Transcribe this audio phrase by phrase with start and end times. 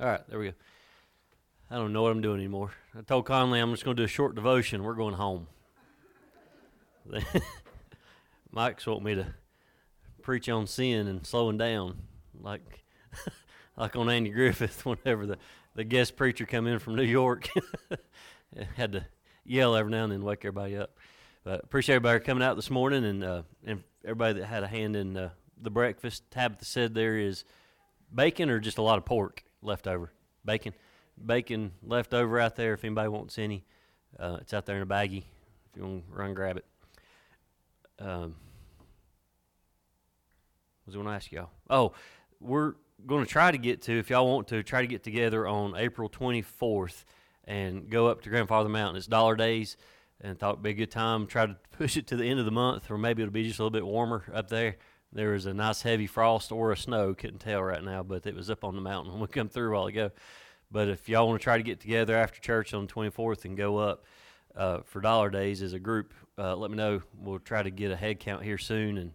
[0.00, 0.54] All right, there we go.
[1.70, 2.72] I don't know what I'm doing anymore.
[2.98, 4.82] I told Conley I'm just going to do a short devotion.
[4.82, 5.46] We're going home.
[8.50, 9.26] Mike's want me to
[10.22, 11.98] preach on sin and slowing down,
[12.40, 12.84] like
[13.76, 14.84] like on Andy Griffith.
[14.86, 15.38] Whenever the,
[15.74, 17.48] the guest preacher come in from New York,
[18.76, 19.06] had to
[19.44, 20.96] yell every now and then, wake everybody up.
[21.44, 24.96] But appreciate everybody coming out this morning and uh, and everybody that had a hand
[24.96, 25.30] in uh,
[25.60, 26.30] the breakfast.
[26.30, 27.44] Tabitha said there is
[28.14, 30.12] bacon or just a lot of pork left over.
[30.44, 30.74] Bacon,
[31.24, 32.74] bacon left over out there.
[32.74, 33.64] If anybody wants any,
[34.18, 35.24] uh, it's out there in a baggie.
[35.70, 36.64] If you want to run grab it.
[37.98, 38.34] Um,
[40.86, 41.50] was I going to ask y'all?
[41.70, 41.92] Oh,
[42.40, 42.74] we're
[43.06, 45.76] going to try to get to, if y'all want to, try to get together on
[45.76, 47.04] April 24th
[47.44, 48.96] and go up to Grandfather Mountain.
[48.96, 49.76] It's Dollar Days,
[50.20, 51.26] and thought it'd be a good time.
[51.26, 53.58] Try to push it to the end of the month, or maybe it'll be just
[53.58, 54.76] a little bit warmer up there.
[55.12, 58.34] There was a nice heavy frost or a snow, couldn't tell right now, but it
[58.34, 60.10] was up on the mountain when we come through a while ago.
[60.70, 63.56] But if y'all want to try to get together after church on the 24th and
[63.56, 64.06] go up
[64.56, 67.02] uh, for Dollar Days as a group, uh, let me know.
[67.18, 69.12] We'll try to get a head count here soon and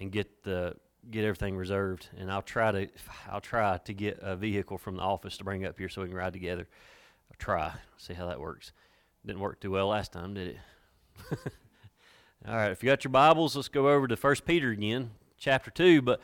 [0.00, 0.74] and get the
[1.10, 2.08] get everything reserved.
[2.16, 2.88] And I'll try to
[3.30, 6.08] I'll try to get a vehicle from the office to bring up here so we
[6.08, 6.66] can ride together.
[7.30, 8.72] I'll try see how that works.
[9.24, 10.58] Didn't work too well last time, did it?
[12.46, 15.70] All right, if you got your Bibles, let's go over to First Peter again, chapter
[15.70, 16.02] two.
[16.02, 16.20] But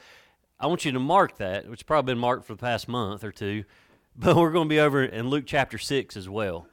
[0.59, 3.33] I want you to mark that, which probably been marked for the past month or
[3.33, 3.65] two.
[4.17, 6.69] But we're going to be over in Luke chapter six as well.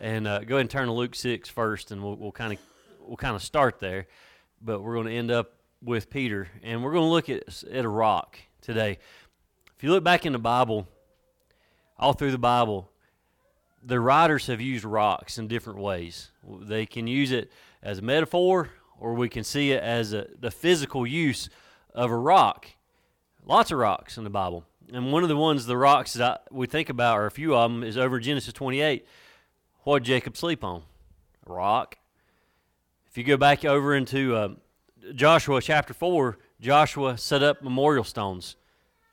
[0.00, 2.58] And uh, go ahead and turn to Luke 6 first, and we'll, we'll kind of
[3.06, 4.06] we'll kind of start there.
[4.62, 5.52] But we're going to end up
[5.82, 8.98] with Peter, and we're going to look at at a rock today.
[9.76, 10.88] If you look back in the Bible,
[11.98, 12.90] all through the Bible,
[13.82, 16.30] the writers have used rocks in different ways.
[16.62, 17.52] They can use it
[17.82, 21.50] as a metaphor, or we can see it as a, the physical use
[21.94, 22.66] of a rock.
[23.46, 24.64] Lots of rocks in the Bible.
[24.92, 27.54] And one of the ones, the rocks that I, we think about, or a few
[27.54, 29.06] of them, is over Genesis 28.
[29.84, 30.82] What did Jacob sleep on?
[31.46, 31.96] A rock.
[33.08, 34.48] If you go back over into uh,
[35.14, 38.56] Joshua chapter 4, Joshua set up memorial stones.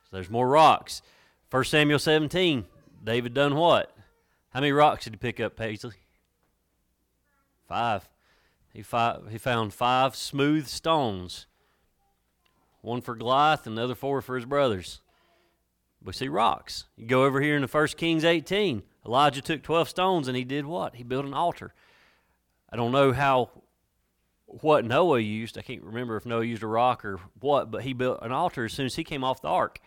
[0.03, 1.01] So there's more rocks.
[1.49, 2.65] 1 Samuel 17,
[3.03, 3.95] David done what?
[4.49, 5.95] How many rocks did he pick up, Paisley?
[7.67, 8.07] Five.
[8.73, 11.46] He, fi- he found five smooth stones.
[12.87, 15.01] One for Goliath, and the other four for his brothers.
[16.01, 16.85] We see rocks.
[16.95, 18.81] You go over here in the 1 Kings 18.
[19.05, 20.95] Elijah took 12 stones and he did what?
[20.95, 21.73] He built an altar.
[22.71, 23.49] I don't know how
[24.45, 25.57] what Noah used.
[25.57, 28.63] I can't remember if Noah used a rock or what, but he built an altar
[28.63, 29.81] as soon as he came off the ark.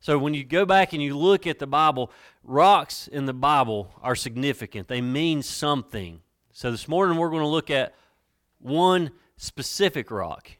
[0.00, 2.12] So when you go back and you look at the Bible,
[2.42, 4.88] rocks in the Bible are significant.
[4.88, 6.20] They mean something.
[6.52, 7.94] So this morning we're going to look at
[8.58, 10.50] one specific rock,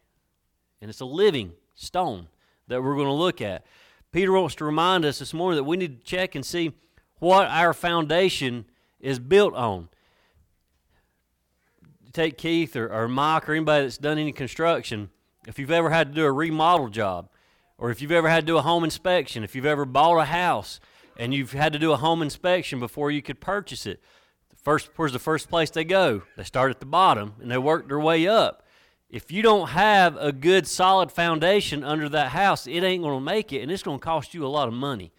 [0.80, 1.52] and it's a living
[1.84, 2.28] stone
[2.68, 3.64] that we're going to look at.
[4.12, 6.72] Peter wants to remind us this morning that we need to check and see
[7.18, 8.64] what our foundation
[9.00, 9.88] is built on.
[12.12, 15.10] Take Keith or, or Mike or anybody that's done any construction.
[15.46, 17.28] If you've ever had to do a remodel job,
[17.76, 20.24] or if you've ever had to do a home inspection, if you've ever bought a
[20.24, 20.80] house
[21.16, 24.00] and you've had to do a home inspection before you could purchase it,
[24.56, 26.22] first where's the first place they go?
[26.36, 28.63] They start at the bottom and they work their way up.
[29.10, 33.24] If you don't have a good solid foundation under that house, it ain't going to
[33.24, 35.12] make it, and it's going to cost you a lot of money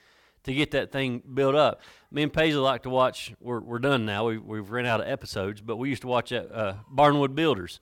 [0.43, 1.81] to get that thing built up.
[2.11, 3.33] Me and Paisley like to watch.
[3.39, 4.27] We're, we're done now.
[4.27, 7.79] We, we've run out of episodes, but we used to watch uh, Barnwood Builders,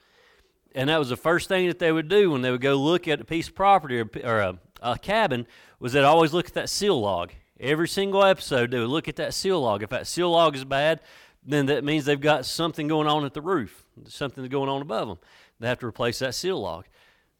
[0.76, 3.08] and that was the first thing that they would do when they would go look
[3.08, 5.46] at a piece of property or, or a, a cabin.
[5.80, 7.32] Was they'd always look at that sill log.
[7.60, 9.84] Every single episode, they would look at that sill log.
[9.84, 11.02] If that sill log is bad,
[11.46, 15.08] then that means they've got something going on at the roof, something going on above
[15.08, 15.18] them.
[15.60, 16.86] They have to replace that sill log.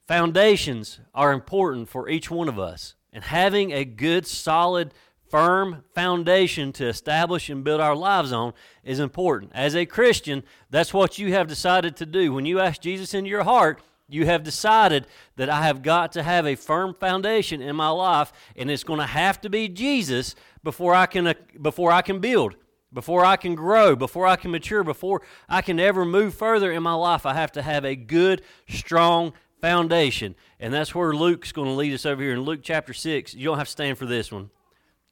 [0.08, 4.94] Foundations are important for each one of us, and having a good, solid
[5.30, 8.54] firm foundation to establish and build our lives on
[8.84, 9.52] is important.
[9.56, 12.32] As a Christian, that's what you have decided to do.
[12.32, 16.24] When you ask Jesus into your heart, you have decided that I have got to
[16.24, 20.36] have a firm foundation in my life, and it's going to have to be Jesus
[20.64, 22.56] before I can uh, before I can build,
[22.94, 26.84] before I can grow, before I can mature, before I can ever move further in
[26.84, 27.26] my life.
[27.26, 31.94] I have to have a good, strong foundation, and that's where Luke's going to lead
[31.94, 33.34] us over here in Luke chapter six.
[33.34, 34.50] You don't have to stand for this one.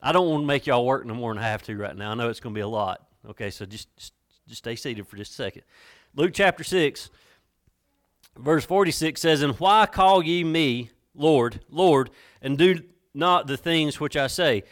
[0.01, 2.11] I don't want to make y'all work no more than I have to right now.
[2.11, 3.05] I know it's going to be a lot.
[3.29, 4.13] Okay, so just, just
[4.51, 5.63] stay seated for just a second.
[6.15, 7.09] Luke chapter 6,
[8.37, 12.09] verse 46 says, And why call ye me Lord, Lord,
[12.41, 12.81] and do
[13.13, 14.63] not the things which I say?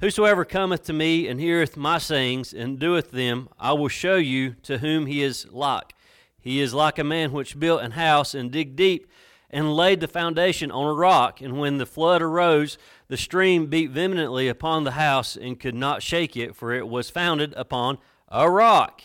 [0.00, 4.54] Whosoever cometh to me and heareth my sayings and doeth them, I will show you
[4.64, 5.94] to whom he is like.
[6.40, 9.06] He is like a man which built an house and dig deep
[9.50, 11.40] and laid the foundation on a rock.
[11.40, 12.76] And when the flood arose,
[13.06, 17.08] the stream beat vehemently upon the house and could not shake it, for it was
[17.08, 17.98] founded upon
[18.28, 19.02] a rock.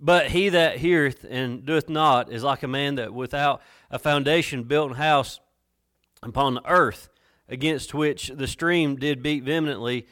[0.00, 3.60] But he that heareth and doeth not is like a man that without
[3.90, 5.38] a foundation built a house
[6.22, 7.10] upon the earth,
[7.46, 10.06] against which the stream did beat vehemently,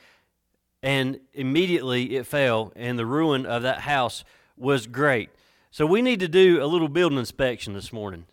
[0.82, 4.24] and immediately it fell, and the ruin of that house
[4.56, 5.30] was great.
[5.70, 8.24] So we need to do a little building inspection this morning.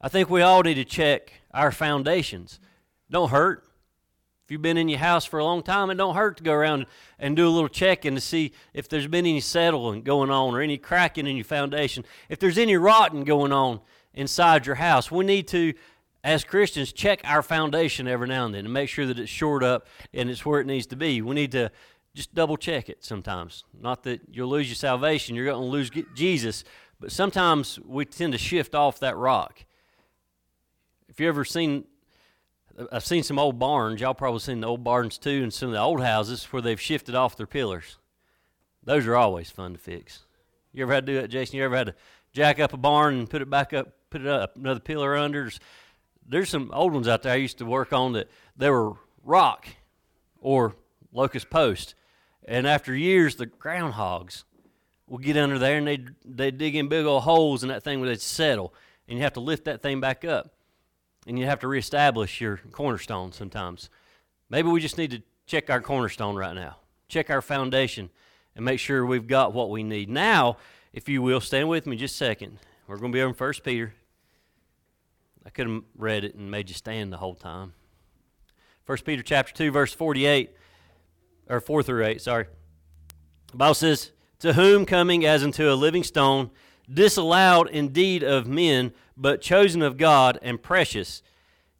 [0.00, 2.60] I think we all need to check our foundations.
[3.10, 3.64] Don't hurt.
[4.44, 6.52] If you've been in your house for a long time, it don't hurt to go
[6.52, 6.86] around
[7.18, 10.60] and do a little checking to see if there's been any settling going on or
[10.60, 12.04] any cracking in your foundation.
[12.28, 13.80] If there's any rotting going on
[14.12, 15.74] inside your house, we need to,
[16.24, 19.64] as Christians, check our foundation every now and then and make sure that it's shored
[19.64, 21.20] up and it's where it needs to be.
[21.20, 21.70] We need to
[22.14, 23.64] just double check it sometimes.
[23.80, 26.62] Not that you'll lose your salvation, you're going to lose Jesus,
[27.00, 29.64] but sometimes we tend to shift off that rock.
[31.08, 31.84] If you ever seen,
[32.90, 35.74] I've seen some old barns, y'all probably seen the old barns too, and some of
[35.74, 37.98] the old houses where they've shifted off their pillars.
[38.84, 40.20] Those are always fun to fix.
[40.72, 41.56] You ever had to do that, Jason?
[41.56, 41.94] You ever had to
[42.32, 45.42] jack up a barn and put it back up, put it up, another pillar under?
[45.42, 45.60] There's
[46.44, 49.66] some old ones out there I used to work on that they were rock
[50.40, 50.74] or
[51.12, 51.94] locust post
[52.44, 54.44] and after years, the groundhogs
[55.06, 58.00] will get under there and they they dig in big old holes in that thing
[58.00, 58.74] where they settle,
[59.06, 60.54] and you have to lift that thing back up,
[61.26, 63.90] and you have to reestablish your cornerstone sometimes.
[64.48, 66.78] Maybe we just need to check our cornerstone right now,
[67.08, 68.10] check our foundation,
[68.56, 70.08] and make sure we've got what we need.
[70.08, 70.56] Now,
[70.92, 72.58] if you will, stand with me just a second.
[72.86, 73.94] We're going to be on First Peter.
[75.44, 77.74] I could have read it and made you stand the whole time.
[78.84, 80.56] First Peter chapter two, verse forty-eight
[81.48, 82.46] or 4 through 8, sorry.
[83.50, 86.50] The Bible says, To whom coming as unto a living stone,
[86.92, 91.22] disallowed indeed of men, but chosen of God and precious,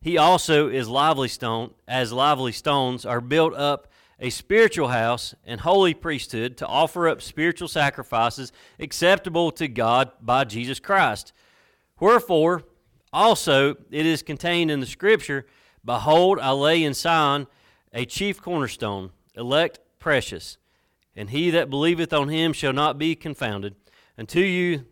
[0.01, 3.89] he also is lively stone, as lively stones are built up
[4.19, 10.45] a spiritual house and holy priesthood to offer up spiritual sacrifices acceptable to God by
[10.45, 11.33] Jesus Christ.
[11.99, 12.63] Wherefore,
[13.13, 15.47] also it is contained in the Scripture
[15.85, 17.47] Behold, I lay in Sion
[17.93, 20.59] a chief cornerstone elect precious,
[21.17, 23.75] and he that believeth on him shall not be confounded.
[24.17, 24.85] Unto you,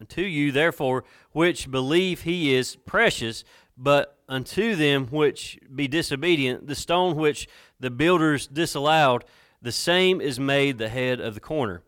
[0.00, 3.44] unto you therefore which believe he is precious,
[3.76, 7.48] but unto them which be disobedient, the stone which
[7.80, 9.24] the builders disallowed,
[9.60, 11.82] the same is made the head of the corner,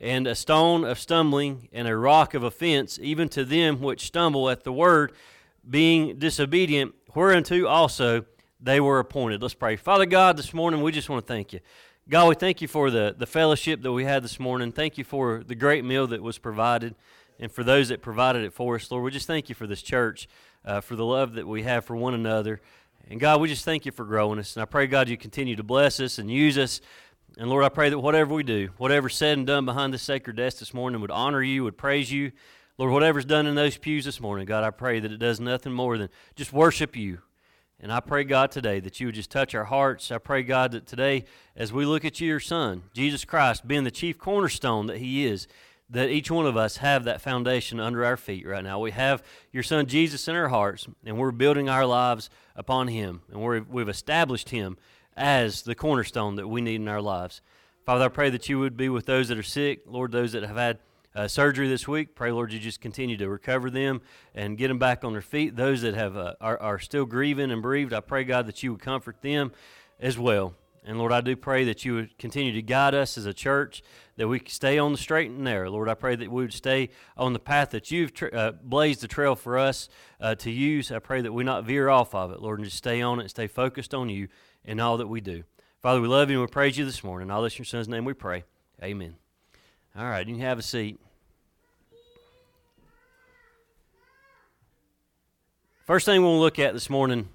[0.00, 4.48] and a stone of stumbling and a rock of offense, even to them which stumble
[4.48, 5.12] at the word,
[5.68, 8.24] being disobedient, whereunto also
[8.60, 9.42] they were appointed.
[9.42, 9.76] Let's pray.
[9.76, 11.60] Father God, this morning we just want to thank you.
[12.08, 14.72] God, we thank you for the, the fellowship that we had this morning.
[14.72, 16.94] Thank you for the great meal that was provided
[17.38, 18.90] and for those that provided it for us.
[18.90, 20.28] Lord, we just thank you for this church,
[20.64, 22.60] uh, for the love that we have for one another.
[23.08, 24.56] And God, we just thank you for growing us.
[24.56, 26.80] And I pray, God, you continue to bless us and use us.
[27.36, 30.36] And Lord, I pray that whatever we do, whatever's said and done behind this sacred
[30.36, 32.32] desk this morning would honor you, would praise you.
[32.76, 35.72] Lord, whatever's done in those pews this morning, God, I pray that it does nothing
[35.72, 37.18] more than just worship you.
[37.78, 40.10] And I pray, God, today that you would just touch our hearts.
[40.10, 41.24] I pray, God, that today,
[41.56, 45.46] as we look at your Son, Jesus Christ, being the chief cornerstone that He is,
[45.88, 48.78] that each one of us have that foundation under our feet right now.
[48.78, 49.22] We have
[49.52, 53.80] your Son Jesus in our hearts, and we're building our lives upon Him, and we
[53.80, 54.76] have established Him
[55.20, 57.42] as the cornerstone that we need in our lives.
[57.84, 60.42] Father, I pray that you would be with those that are sick, Lord, those that
[60.42, 60.78] have had
[61.14, 62.14] uh, surgery this week.
[62.14, 64.00] Pray, Lord, you just continue to recover them
[64.34, 65.56] and get them back on their feet.
[65.56, 68.72] Those that have uh, are, are still grieving and bereaved, I pray, God, that you
[68.72, 69.52] would comfort them
[70.00, 70.54] as well.
[70.84, 73.82] And Lord, I do pray that you would continue to guide us as a church,
[74.16, 75.70] that we stay on the straight and narrow.
[75.70, 79.02] Lord, I pray that we would stay on the path that you've tra- uh, blazed
[79.02, 79.88] the trail for us
[80.20, 80.90] uh, to use.
[80.90, 83.24] I pray that we not veer off of it, Lord, and just stay on it
[83.24, 84.28] and stay focused on you
[84.64, 85.42] in all that we do.
[85.82, 87.30] Father, we love you and we praise you this morning.
[87.30, 88.44] All this in your son's name we pray.
[88.82, 89.16] Amen.
[89.96, 90.98] All right, you can have a seat.
[95.84, 97.28] First thing we'll look at this morning,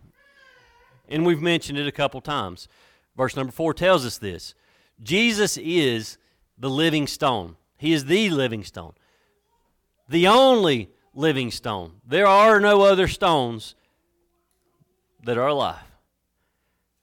[1.09, 2.67] and we've mentioned it a couple times.
[3.15, 4.55] Verse number four tells us this
[5.01, 6.17] Jesus is
[6.57, 8.93] the living stone, He is the living stone,
[10.09, 11.93] the only living stone.
[12.05, 13.75] There are no other stones
[15.23, 15.79] that are alive.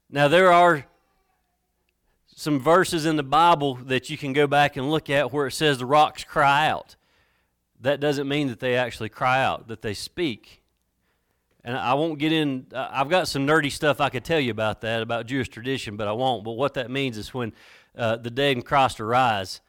[0.09, 0.85] Now, there are
[2.35, 5.51] some verses in the Bible that you can go back and look at where it
[5.51, 6.95] says the rocks cry out.
[7.79, 10.62] That doesn't mean that they actually cry out, that they speak.
[11.65, 14.81] And I won't get in, I've got some nerdy stuff I could tell you about
[14.81, 16.43] that, about Jewish tradition, but I won't.
[16.43, 17.53] But what that means is when
[17.97, 19.61] uh, the dead in Christ arise,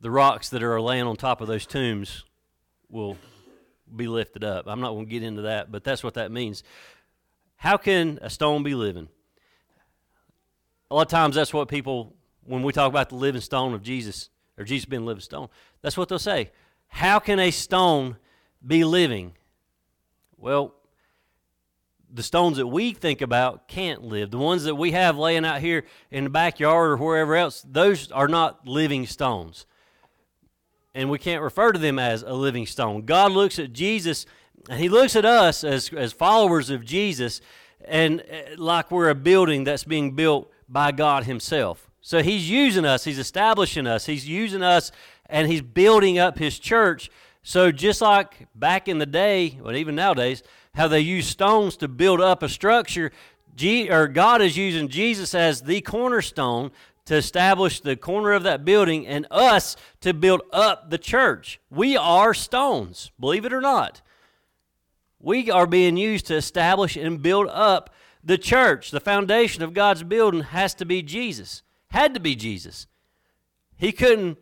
[0.00, 2.24] the rocks that are laying on top of those tombs
[2.88, 3.16] will
[3.94, 4.66] be lifted up.
[4.68, 6.62] I'm not going to get into that, but that's what that means.
[7.56, 9.08] How can a stone be living?
[10.90, 12.14] A lot of times that's what people,
[12.44, 15.48] when we talk about the living stone of Jesus, or Jesus being living stone,
[15.82, 16.52] that's what they'll say.
[16.88, 18.16] How can a stone
[18.64, 19.32] be living?
[20.36, 20.74] Well,
[22.12, 24.30] the stones that we think about can't live.
[24.30, 28.10] The ones that we have laying out here in the backyard or wherever else, those
[28.10, 29.66] are not living stones.
[30.94, 33.02] And we can't refer to them as a living stone.
[33.02, 34.26] God looks at Jesus
[34.68, 37.40] and he looks at us as, as followers of Jesus
[37.84, 41.90] and uh, like we're a building that's being built by God himself.
[42.00, 44.90] So he's using us, he's establishing us, he's using us
[45.26, 47.10] and he's building up his church.
[47.42, 50.42] So just like back in the day, but even nowadays,
[50.74, 53.12] how they use stones to build up a structure.
[53.56, 56.70] G, or God is using Jesus as the cornerstone
[57.06, 61.60] to establish the corner of that building and us to build up the church.
[61.70, 64.00] We are stones, believe it or not.
[65.18, 67.90] We are being used to establish and build up
[68.22, 68.90] the church.
[68.90, 71.62] The foundation of God's building has to be Jesus.
[71.88, 72.86] Had to be Jesus.
[73.76, 74.38] He couldn't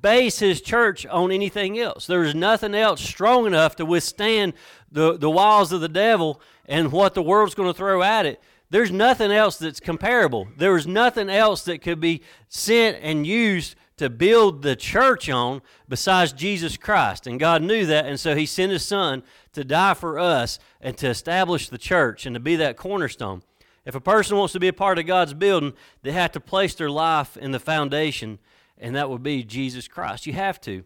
[0.00, 2.06] base his church on anything else.
[2.06, 4.54] There's nothing else strong enough to withstand
[4.90, 8.40] the, the walls of the devil and what the world's going to throw at it.
[8.70, 10.48] There's nothing else that's comparable.
[10.56, 16.32] There's nothing else that could be sent and used to build the church on besides
[16.32, 17.26] Jesus Christ.
[17.26, 19.22] And God knew that, and so He sent His Son
[19.52, 23.42] to die for us and to establish the church and to be that cornerstone.
[23.84, 26.74] If a person wants to be a part of God's building, they have to place
[26.74, 28.38] their life in the foundation
[28.82, 30.26] and that would be Jesus Christ.
[30.26, 30.84] You have to.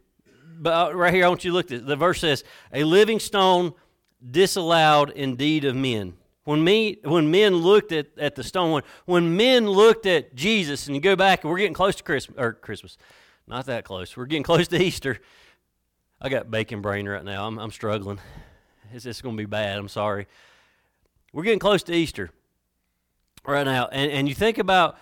[0.59, 3.19] But uh, right here, I want you to look at the verse says, "A living
[3.19, 3.75] stone
[4.31, 9.37] disallowed indeed of men." When me, when men looked at, at the stone, when, when
[9.37, 12.53] men looked at Jesus, and you go back, and we're getting close to Christmas, or
[12.53, 12.97] Christmas,
[13.49, 14.17] not that close.
[14.17, 15.19] We're getting close to Easter.
[16.21, 17.47] I got bacon brain right now.
[17.47, 18.21] I'm, I'm struggling.
[18.93, 19.77] It's just going to be bad.
[19.77, 20.29] I'm sorry.
[21.33, 22.31] We're getting close to Easter
[23.45, 24.97] right now, and and you think about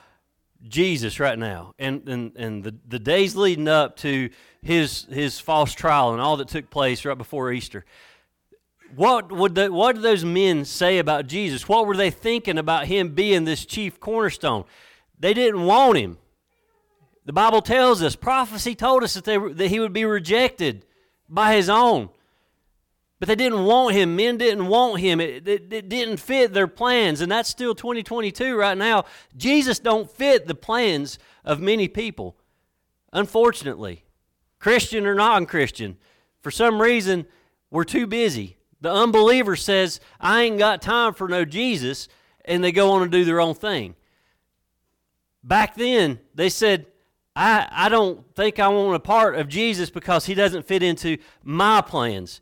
[0.69, 4.31] Jesus right now and, and, and the, the days leading up to
[4.63, 7.85] his, his false trial and all that took place right before Easter.
[8.97, 11.69] What, would the, what did those men say about Jesus?
[11.69, 14.65] What were they thinking about him being this chief cornerstone?
[15.19, 16.19] They didn't want him.
[17.25, 20.85] The Bible tells us, prophecy told us that, they, that he would be rejected
[21.29, 22.11] by his own.
[23.21, 24.17] But they didn't want him.
[24.17, 25.21] Men didn't want him.
[25.21, 29.05] It, it, it, didn't fit their plans, and that's still 2022 right now.
[29.37, 32.37] Jesus don't fit the plans of many people.
[33.13, 34.05] Unfortunately,
[34.59, 35.97] Christian or non-Christian,
[36.43, 37.27] for some reason
[37.71, 38.57] we're too busy.
[38.81, 42.09] The unbeliever says, "I ain't got time for no Jesus,"
[42.45, 43.95] and they go on and do their own thing.
[45.45, 46.87] Back then, they said,
[47.37, 51.19] I, I don't think I want a part of Jesus because he doesn't fit into
[51.43, 52.41] my plans.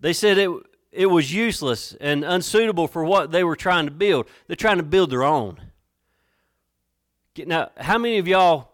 [0.00, 0.50] They said it,
[0.92, 4.26] it was useless and unsuitable for what they were trying to build.
[4.46, 5.60] They're trying to build their own.
[7.36, 8.72] Now, how many of y'all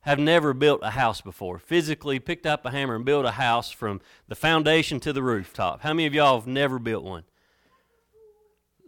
[0.00, 1.58] have never built a house before?
[1.58, 5.82] Physically picked up a hammer and built a house from the foundation to the rooftop.
[5.82, 7.24] How many of y'all have never built one?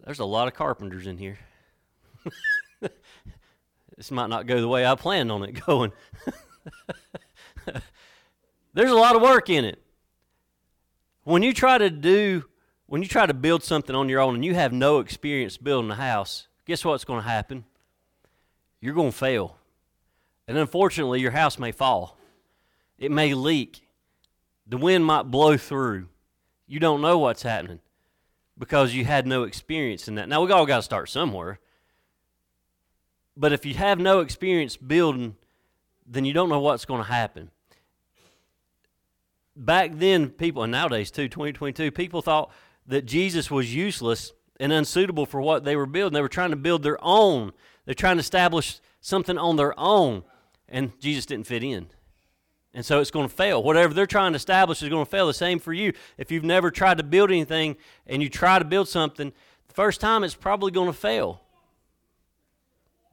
[0.05, 1.39] There's a lot of carpenters in here.
[3.97, 5.91] this might not go the way I planned on it going.
[8.73, 9.81] There's a lot of work in it.
[11.25, 12.45] When you try to do,
[12.85, 15.89] when you try to build something on your own and you have no experience building
[15.89, 17.65] a house, guess what's going to happen?
[18.79, 19.57] You're going to fail.
[20.47, 22.15] And unfortunately, your house may fall.
[22.99, 23.87] It may leak.
[24.67, 26.09] The wind might blow through.
[26.67, 27.79] You don't know what's happening
[28.55, 30.29] because you had no experience in that.
[30.29, 31.59] Now, we all got to start somewhere.
[33.35, 35.37] But if you have no experience building,
[36.05, 37.49] then you don't know what's going to happen
[39.55, 42.51] back then, people, and nowadays too, 2022, people thought
[42.87, 46.13] that Jesus was useless and unsuitable for what they were building.
[46.13, 47.51] They were trying to build their own,
[47.85, 50.23] they're trying to establish something on their own,
[50.67, 51.87] and Jesus didn't fit in.
[52.73, 53.63] And so it's going to fail.
[53.63, 55.27] Whatever they're trying to establish is going to fail.
[55.27, 55.93] The same for you.
[56.17, 59.31] If you've never tried to build anything and you try to build something,
[59.69, 61.41] the first time it's probably going to fail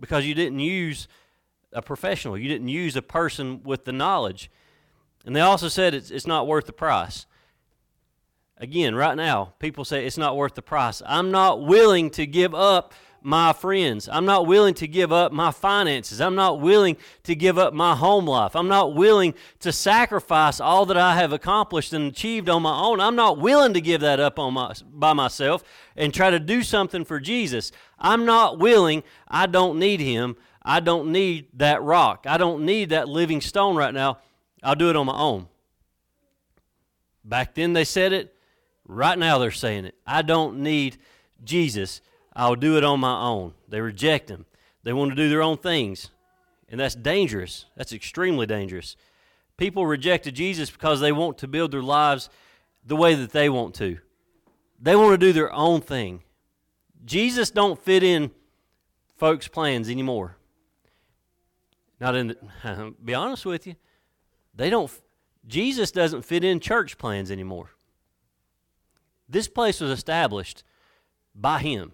[0.00, 1.06] because you didn't use
[1.72, 4.50] a professional, you didn't use a person with the knowledge.
[5.25, 7.26] And they also said it's, it's not worth the price.
[8.59, 11.02] Again, right now, people say it's not worth the price.
[11.05, 12.93] I'm not willing to give up
[13.25, 14.09] my friends.
[14.11, 16.21] I'm not willing to give up my finances.
[16.21, 18.55] I'm not willing to give up my home life.
[18.57, 23.00] I'm not willing to sacrifice all that I have accomplished and achieved on my own.
[23.00, 25.62] I'm not willing to give that up on my, by myself
[25.97, 27.73] and try to do something for Jesus.
[27.99, 29.02] I'm not willing.
[29.29, 30.37] I don't need him.
[30.62, 32.26] I don't need that rock.
[32.29, 34.19] I don't need that living stone right now.
[34.62, 35.49] I'll do it on my own.
[37.25, 38.35] Back then they said it.
[38.87, 39.95] Right now they're saying it.
[40.07, 40.99] I don't need
[41.45, 42.00] Jesus.
[42.35, 43.54] I'll do it on my own.
[43.69, 44.47] They reject him.
[44.83, 46.11] They want to do their own things.
[46.69, 47.66] And that's dangerous.
[47.76, 48.97] That's extremely dangerous.
[49.57, 52.31] People rejected Jesus because they want to build their lives
[52.85, 53.99] the way that they want to.
[54.81, 56.23] They want to do their own thing.
[57.04, 58.31] Jesus don't fit in
[59.16, 60.37] folks' plans anymore.
[62.00, 63.76] Not in the, be honest with you,
[64.54, 64.90] they don't
[65.47, 67.71] Jesus doesn't fit in church plans anymore.
[69.28, 70.62] This place was established
[71.35, 71.92] by him.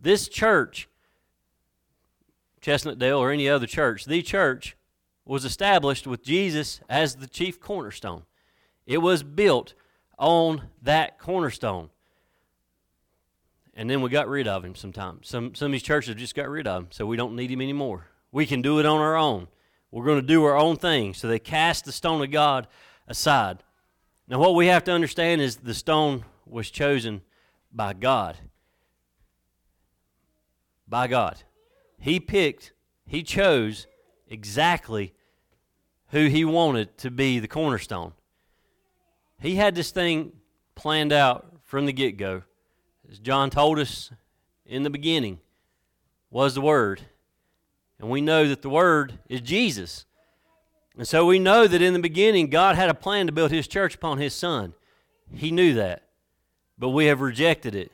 [0.00, 0.88] This church,
[2.60, 4.76] Chestnutdale or any other church, the church
[5.24, 8.22] was established with Jesus as the chief cornerstone.
[8.86, 9.74] It was built
[10.18, 11.90] on that cornerstone.
[13.74, 15.28] And then we got rid of him sometimes.
[15.28, 17.60] Some, some of these churches just got rid of him, so we don't need him
[17.60, 18.06] anymore.
[18.32, 19.48] We can do it on our own.
[19.90, 21.14] We're going to do our own thing.
[21.14, 22.68] So they cast the stone of God
[23.08, 23.62] aside.
[24.28, 27.22] Now, what we have to understand is the stone was chosen
[27.72, 28.36] by God.
[30.88, 31.42] By God.
[31.98, 32.72] He picked,
[33.06, 33.86] He chose
[34.28, 35.12] exactly
[36.08, 38.12] who He wanted to be the cornerstone.
[39.40, 40.32] He had this thing
[40.74, 42.42] planned out from the get go.
[43.10, 44.12] As John told us
[44.64, 45.40] in the beginning,
[46.30, 47.02] was the Word.
[48.00, 50.06] And we know that the Word is Jesus.
[50.96, 53.68] And so we know that in the beginning, God had a plan to build His
[53.68, 54.72] church upon His Son.
[55.34, 56.04] He knew that.
[56.78, 57.92] But we have rejected it.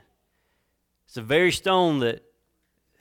[1.07, 2.23] It's the very stone that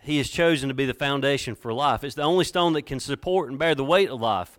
[0.02, 2.04] He has chosen to be the foundation for life.
[2.04, 4.58] It's the only stone that can support and bear the weight of life.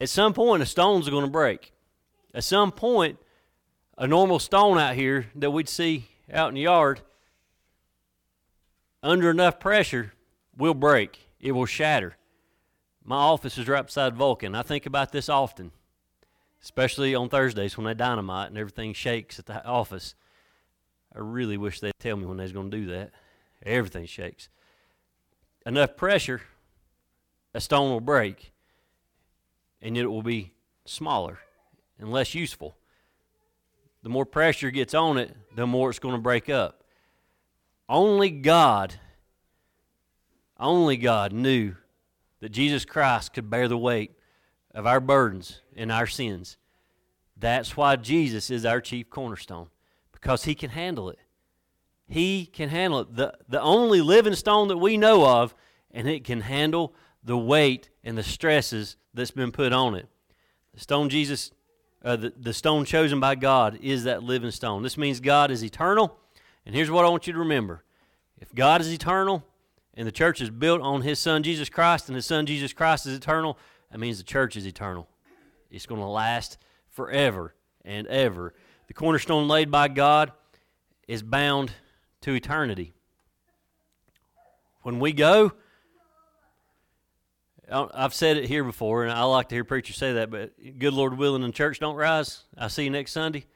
[0.00, 1.72] At some point, a stone's going to break.
[2.34, 3.18] At some point,
[3.98, 7.02] a normal stone out here that we'd see out in the yard,
[9.02, 10.12] under enough pressure,
[10.56, 11.30] will break.
[11.40, 12.16] It will shatter.
[13.04, 14.54] My office is right beside Vulcan.
[14.54, 15.70] I think about this often,
[16.62, 20.14] especially on Thursdays when they dynamite and everything shakes at the office.
[21.14, 23.12] I really wish they'd tell me when they was going to do that.
[23.64, 24.48] Everything shakes.
[25.64, 26.42] Enough pressure,
[27.54, 28.52] a stone will break,
[29.80, 30.52] and it will be
[30.84, 31.38] smaller
[31.98, 32.76] and less useful.
[34.02, 36.84] The more pressure gets on it, the more it's going to break up.
[37.88, 38.94] Only God
[40.58, 41.74] only God knew
[42.40, 44.12] that Jesus Christ could bear the weight
[44.74, 46.56] of our burdens and our sins.
[47.36, 49.68] That's why Jesus is our chief cornerstone,
[50.12, 51.18] because he can handle it.
[52.08, 53.16] He can handle it.
[53.16, 55.54] The, the only living stone that we know of,
[55.90, 60.08] and it can handle the weight and the stresses that's been put on it.
[60.74, 61.50] The stone Jesus,
[62.04, 64.82] uh, the, the stone chosen by God is that living stone.
[64.82, 66.16] This means God is eternal.
[66.64, 67.82] And here's what I want you to remember
[68.38, 69.42] if God is eternal,
[69.96, 73.06] and the church is built on his son Jesus Christ, and his son Jesus Christ
[73.06, 73.58] is eternal,
[73.90, 75.08] that means the church is eternal.
[75.70, 76.58] It's going to last
[76.90, 77.54] forever
[77.84, 78.54] and ever.
[78.88, 80.32] The cornerstone laid by God
[81.08, 81.72] is bound
[82.22, 82.92] to eternity.
[84.82, 85.52] When we go,
[87.70, 90.94] I've said it here before, and I like to hear preachers say that, but good
[90.94, 92.44] Lord willing, and church don't rise.
[92.56, 93.46] I'll see you next Sunday.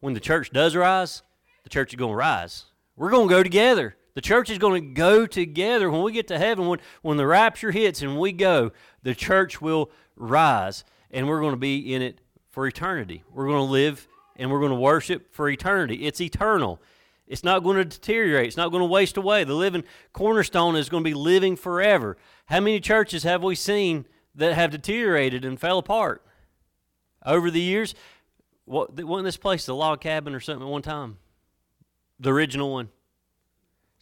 [0.00, 1.22] When the church does rise,
[1.64, 2.64] the church is going to rise.
[2.96, 3.96] We're going to go together.
[4.14, 5.90] The church is going to go together.
[5.90, 8.72] When we get to heaven, when, when the rapture hits and we go,
[9.02, 12.20] the church will rise and we're going to be in it
[12.50, 13.24] for eternity.
[13.32, 16.06] We're going to live and we're going to worship for eternity.
[16.06, 16.80] It's eternal.
[17.26, 18.48] It's not going to deteriorate.
[18.48, 19.44] It's not going to waste away.
[19.44, 22.18] The living cornerstone is going to be living forever.
[22.46, 26.22] How many churches have we seen that have deteriorated and fell apart
[27.24, 27.94] over the years?
[28.66, 31.18] What, wasn't this place a log cabin or something at one time?
[32.20, 32.90] The original one.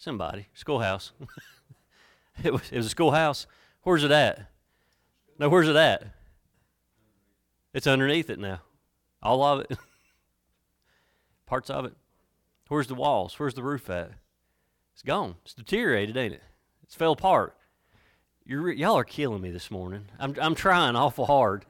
[0.01, 0.47] Somebody.
[0.55, 1.13] Schoolhouse.
[2.43, 3.47] it, was, it was a schoolhouse.
[3.83, 4.47] Where's it at?
[5.39, 6.15] No, where's it at?
[7.75, 8.63] It's underneath it now.
[9.23, 9.77] All of it.
[11.47, 11.93] Parts of it.
[12.69, 13.39] Where's the walls?
[13.39, 14.13] Where's the roof at?
[14.95, 15.35] It's gone.
[15.45, 16.43] It's deteriorated, ain't it?
[16.83, 17.55] It's fell apart.
[18.47, 20.07] You're, y'all are killing me this morning.
[20.19, 21.67] I'm, I'm trying awful hard.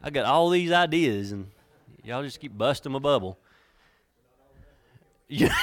[0.00, 1.48] I got all these ideas, and
[2.04, 3.36] y'all just keep busting my bubble.
[5.26, 5.54] Yeah.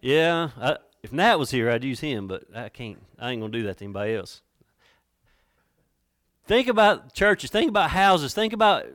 [0.00, 3.02] Yeah, I, if Nat was here, I'd use him, but I can't.
[3.18, 4.42] I ain't gonna do that to anybody else.
[6.46, 7.50] Think about churches.
[7.50, 8.32] Think about houses.
[8.32, 8.86] Think about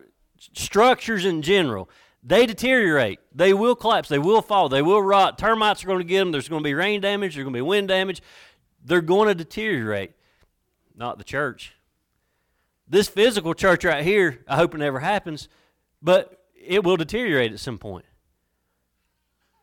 [0.54, 1.90] structures in general.
[2.24, 3.20] They deteriorate.
[3.36, 4.10] They will collapse.
[4.10, 4.70] They will fall.
[4.70, 5.38] They will rot.
[5.38, 6.32] Termites are going to get them.
[6.32, 7.36] There's going to be rain damage.
[7.36, 8.22] There's going to be wind damage.
[8.84, 10.14] They're going to deteriorate.
[10.96, 11.74] Not the church.
[12.88, 15.50] This physical church right here, I hope it never happens,
[16.02, 18.06] but it will deteriorate at some point.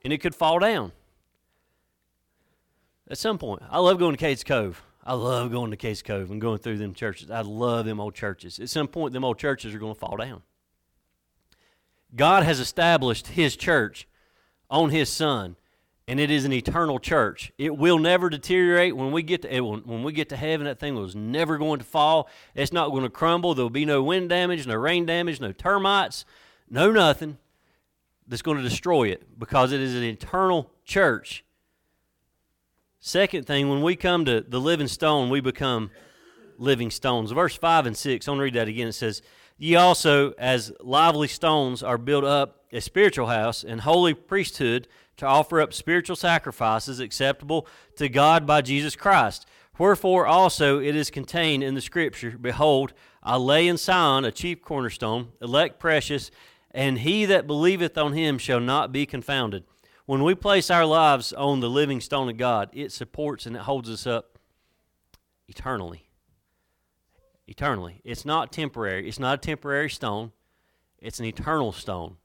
[0.04, 0.92] And it could fall down
[3.10, 3.62] at some point.
[3.68, 4.82] I love going to Cades Cove.
[5.04, 7.30] I love going to Cades Cove and going through them churches.
[7.30, 8.58] I love them old churches.
[8.58, 10.42] At some point, them old churches are going to fall down.
[12.14, 14.06] God has established His church
[14.70, 15.56] on His Son,
[16.06, 17.52] and it is an eternal church.
[17.58, 18.96] It will never deteriorate.
[18.96, 21.58] When we get to eh, will, when we get to heaven, that thing was never
[21.58, 22.28] going to fall.
[22.54, 23.54] It's not going to crumble.
[23.54, 26.24] There will be no wind damage, no rain damage, no termites,
[26.68, 27.38] no nothing
[28.26, 31.44] that's going to destroy it because it is an eternal church.
[33.02, 35.90] Second thing, when we come to the living stone, we become
[36.58, 37.30] living stones.
[37.30, 38.88] Verse 5 and 6, I want to read that again.
[38.88, 39.22] It says,
[39.56, 44.86] Ye also, as lively stones, are built up a spiritual house and holy priesthood
[45.16, 49.46] to offer up spiritual sacrifices acceptable to God by Jesus Christ.
[49.78, 54.60] Wherefore also it is contained in the Scripture Behold, I lay in Sion a chief
[54.60, 56.30] cornerstone, elect precious,
[56.70, 59.64] and he that believeth on him shall not be confounded.
[60.06, 63.62] When we place our lives on the living stone of God, it supports and it
[63.62, 64.38] holds us up
[65.48, 66.08] eternally.
[67.46, 68.00] Eternally.
[68.04, 69.08] It's not temporary.
[69.08, 70.32] It's not a temporary stone.
[70.98, 72.16] It's an eternal stone.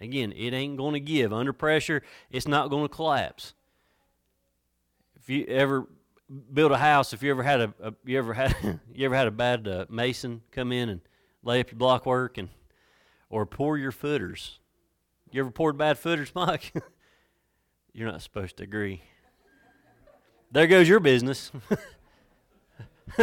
[0.00, 1.32] Again, it ain't going to give.
[1.32, 3.54] Under pressure, it's not going to collapse.
[5.16, 5.86] If you ever
[6.52, 9.28] build a house, if you ever had a, a you ever had you ever had
[9.28, 11.00] a bad uh, mason come in and
[11.44, 12.48] lay up your block work and
[13.30, 14.58] or pour your footers.
[15.30, 16.72] You ever poured bad footers, Mike?
[17.94, 19.02] You're not supposed to agree.
[20.50, 21.52] There goes your business.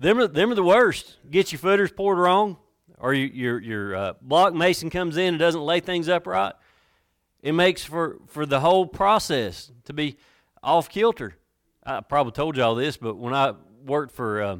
[0.00, 1.18] them, are, them are the worst.
[1.30, 2.56] Get your footers poured wrong,
[2.98, 6.52] or you, your, your uh, block mason comes in and doesn't lay things up right.
[7.42, 10.16] It makes for, for the whole process to be
[10.64, 11.36] off kilter.
[11.86, 13.54] I probably told you all this, but when I
[13.86, 14.56] worked for uh,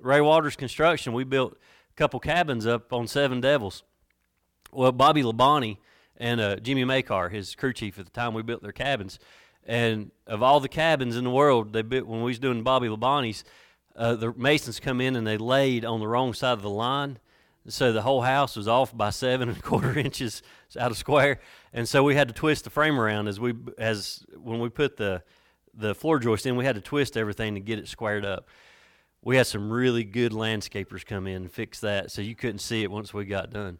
[0.00, 3.84] Ray Waters Construction, we built a couple cabins up on Seven Devils.
[4.72, 5.76] Well, Bobby Labonte
[6.18, 9.18] and uh, Jimmy Makar, his crew chief at the time, we built their cabins.
[9.64, 12.88] And of all the cabins in the world, they built when we was doing Bobby
[12.88, 13.44] Labonte's,
[13.96, 17.18] uh, the masons come in and they laid on the wrong side of the line.
[17.68, 20.42] So the whole house was off by seven and a quarter inches
[20.78, 21.40] out of square,
[21.72, 24.96] and so we had to twist the frame around as we as when we put
[24.96, 25.22] the
[25.74, 26.54] the floor joist in.
[26.54, 28.48] We had to twist everything to get it squared up
[29.26, 32.84] we had some really good landscapers come in and fix that so you couldn't see
[32.84, 33.76] it once we got done.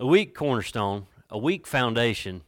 [0.00, 2.42] A weak cornerstone, a weak foundation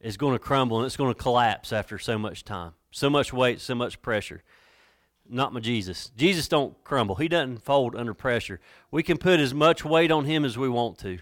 [0.00, 2.72] is going to crumble and it's going to collapse after so much time.
[2.90, 4.42] So much weight, so much pressure.
[5.28, 6.10] Not my Jesus.
[6.16, 7.14] Jesus don't crumble.
[7.14, 8.58] He doesn't fold under pressure.
[8.90, 11.20] We can put as much weight on him as we want to.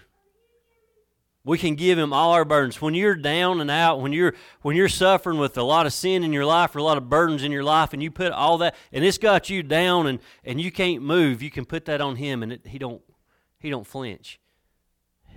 [1.43, 2.81] We can give him all our burdens.
[2.81, 6.23] When you're down and out, when you're when you're suffering with a lot of sin
[6.23, 8.57] in your life or a lot of burdens in your life, and you put all
[8.57, 12.01] that, and it's got you down, and and you can't move, you can put that
[12.01, 13.01] on him, and it, he don't
[13.59, 14.39] he don't flinch.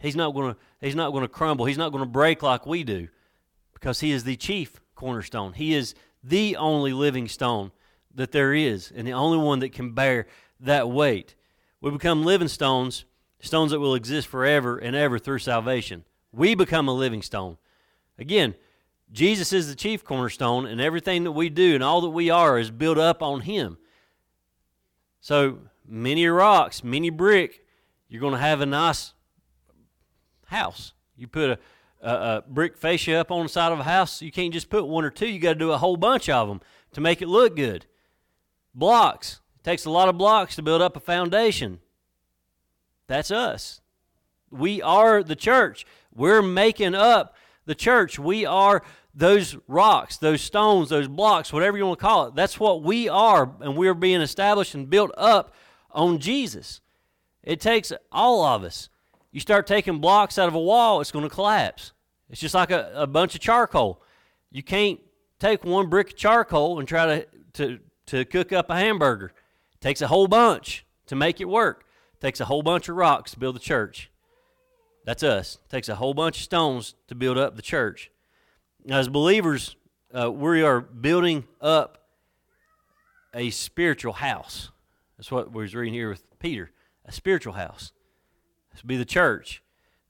[0.01, 1.67] He's not going to he's not going to crumble.
[1.67, 3.09] He's not going to break like we do,
[3.73, 5.53] because he is the chief cornerstone.
[5.53, 7.73] He is the only living stone
[8.15, 10.27] that there is, and the only one that can bear
[10.61, 11.35] that weight.
[11.81, 13.05] We become living stones
[13.41, 16.05] stones that will exist forever and ever through salvation.
[16.33, 17.57] We become a living stone.
[18.19, 18.55] Again,
[19.13, 22.59] Jesus is the chief cornerstone, and everything that we do and all that we are
[22.59, 23.79] is built up on Him.
[25.21, 27.65] So, many rocks, many brick,
[28.09, 29.15] you're going to have a nice
[30.51, 30.93] house.
[31.17, 31.59] You put a,
[32.03, 34.87] a, a, brick fascia up on the side of a house, you can't just put
[34.87, 35.29] one or two.
[35.29, 36.61] You got to do a whole bunch of them
[36.93, 37.87] to make it look good.
[38.75, 39.41] Blocks.
[39.57, 41.81] It takes a lot of blocks to build up a foundation.
[43.07, 43.81] That's us.
[44.51, 45.87] We are the church.
[46.15, 47.37] We're making up
[47.67, 48.19] the church.
[48.19, 48.83] We are
[49.15, 52.35] those rocks, those stones, those blocks, whatever you want to call it.
[52.35, 55.55] That's what we are, and we're being established and built up
[55.91, 56.81] on Jesus.
[57.43, 58.90] It takes all of us.
[59.33, 61.93] You start taking blocks out of a wall, it's going to collapse.
[62.29, 64.03] It's just like a, a bunch of charcoal.
[64.51, 65.01] You can't
[65.39, 69.33] take one brick of charcoal and try to, to, to cook up a hamburger.
[69.75, 71.85] It takes a whole bunch to make it work.
[72.15, 74.11] It Takes a whole bunch of rocks to build a church.
[75.05, 75.59] That's us.
[75.65, 78.11] It Takes a whole bunch of stones to build up the church.
[78.85, 79.77] Now, as believers,
[80.15, 82.07] uh, we are building up
[83.35, 84.71] a spiritual house.
[85.17, 86.71] That's what we was reading here with Peter.
[87.05, 87.93] A spiritual house.
[88.73, 89.63] This be the church.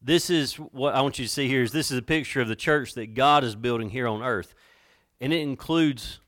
[0.03, 2.49] This is what I want you to see here is this is a picture of
[2.49, 4.55] the church that God is building here on earth.
[5.21, 6.21] And it includes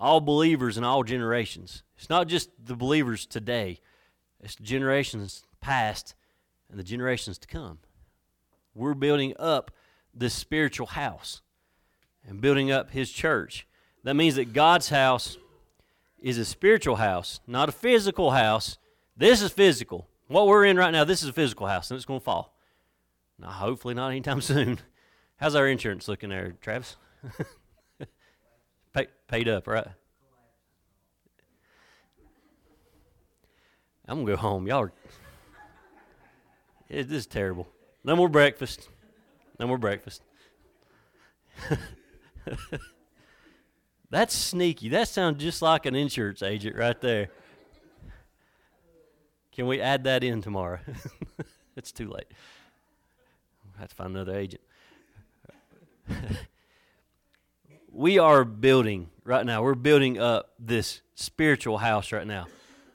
[0.00, 1.82] all believers in all generations.
[1.96, 3.78] It's not just the believers today.
[4.40, 6.14] It's generations past
[6.70, 7.78] and the generations to come.
[8.74, 9.70] We're building up
[10.14, 11.42] this spiritual house
[12.26, 13.66] and building up His church.
[14.04, 15.36] That means that God's house
[16.18, 18.78] is a spiritual house, not a physical house.
[19.16, 20.08] This is physical.
[20.32, 22.56] What we're in right now, this is a physical house, and it's going to fall.
[23.38, 24.78] Now, hopefully, not anytime soon.
[25.36, 26.96] How's our insurance looking there, Travis?
[28.94, 29.86] Pay, paid up, right?
[34.08, 34.66] I'm gonna go home.
[34.66, 34.92] Y'all are.
[36.88, 37.68] It, this is terrible.
[38.04, 38.90] No more breakfast.
[39.58, 40.22] No more breakfast.
[44.10, 44.90] That's sneaky.
[44.90, 47.30] That sounds just like an insurance agent right there.
[49.52, 50.78] Can we add that in tomorrow?
[51.76, 52.26] it's too late.
[53.76, 54.62] I have to find another agent.
[57.92, 59.62] we are building right now.
[59.62, 62.46] We're building up this spiritual house right now.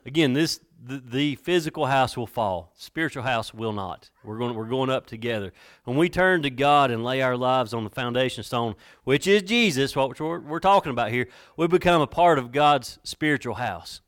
[0.04, 2.72] Again, this the, the physical house will fall.
[2.76, 4.10] Spiritual house will not.
[4.22, 5.52] We're going we're going up together.
[5.84, 9.42] When we turn to God and lay our lives on the foundation stone, which is
[9.42, 14.00] Jesus, what we're, we're talking about here, we become a part of God's spiritual house.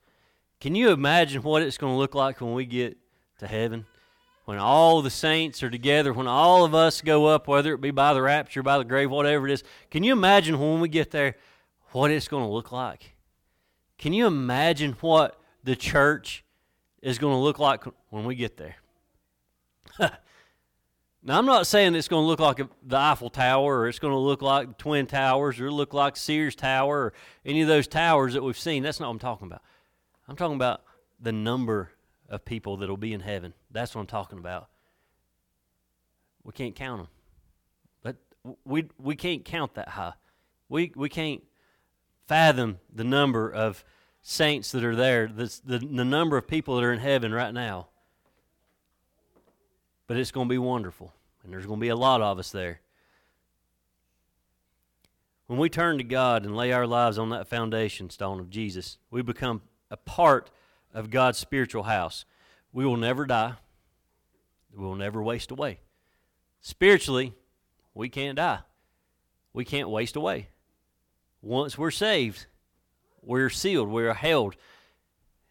[0.61, 2.96] Can you imagine what it's going to look like when we get
[3.38, 3.87] to heaven?
[4.44, 7.90] When all the saints are together, when all of us go up, whether it be
[7.90, 11.11] by the rapture, by the grave, whatever it is, can you imagine when we get
[11.11, 11.37] there
[11.92, 13.14] what it's going to look like?
[13.96, 16.44] Can you imagine what the church
[17.03, 18.77] is going to look like when we get there.
[19.99, 24.12] now, I'm not saying it's going to look like the Eiffel Tower or it's going
[24.12, 27.12] to look like the Twin Towers or look like Sears Tower or
[27.44, 28.83] any of those towers that we've seen.
[28.83, 29.62] That's not what I'm talking about.
[30.31, 30.83] I'm talking about
[31.21, 31.90] the number
[32.29, 33.53] of people that will be in heaven.
[33.73, 34.69] That's what I'm talking about.
[36.45, 37.09] We can't count them.
[38.05, 38.16] But
[38.64, 40.12] we, we can't count that high.
[40.69, 41.43] We, we can't
[42.29, 43.85] fathom the number of
[44.23, 47.53] saints that are there, the, the, the number of people that are in heaven right
[47.53, 47.88] now.
[50.07, 51.12] But it's going to be wonderful,
[51.43, 52.81] and there's going to be a lot of us there.
[55.49, 58.99] When we turn to God and lay our lives on that foundation stone of Jesus,
[59.11, 60.50] we become a part
[60.94, 62.24] of God's spiritual house.
[62.72, 63.55] We will never die.
[64.74, 65.81] We will never waste away.
[66.61, 67.33] Spiritually,
[67.94, 68.61] we can't die.
[69.53, 70.48] We can't waste away.
[71.42, 72.46] Once we're saved,
[73.22, 74.57] we're sealed, we're held.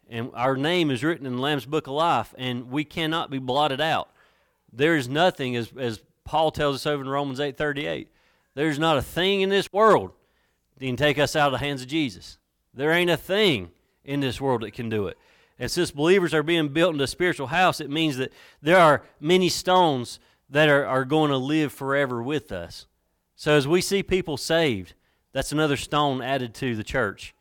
[0.08, 3.38] And our name is written in the Lamb's Book of Life, and we cannot be
[3.38, 4.10] blotted out.
[4.72, 8.06] There is nothing, as, as Paul tells us over in Romans 8.38,
[8.54, 10.12] there's not a thing in this world
[10.76, 12.38] that can take us out of the hands of Jesus.
[12.72, 13.70] There ain't a thing
[14.04, 15.18] in this world that can do it.
[15.58, 18.32] And since believers are being built into a spiritual house, it means that
[18.62, 22.86] there are many stones that are, are going to live forever with us.
[23.36, 24.94] So as we see people saved,
[25.32, 27.34] that's another stone added to the church.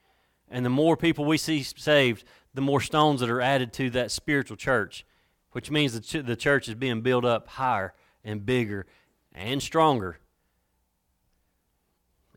[0.49, 4.11] And the more people we see saved, the more stones that are added to that
[4.11, 5.05] spiritual church,
[5.51, 7.93] which means that the church is being built up higher
[8.23, 8.85] and bigger
[9.33, 10.19] and stronger.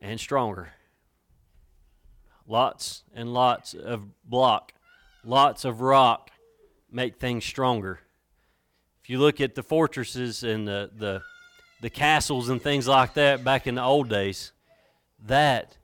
[0.01, 0.73] And stronger.
[2.47, 4.73] Lots and lots of block,
[5.25, 6.31] lots of rock
[6.91, 8.01] make things stronger.
[9.03, 11.23] If you look at the fortresses and the, the,
[11.81, 14.53] the castles and things like that back in the old days,
[15.27, 15.77] that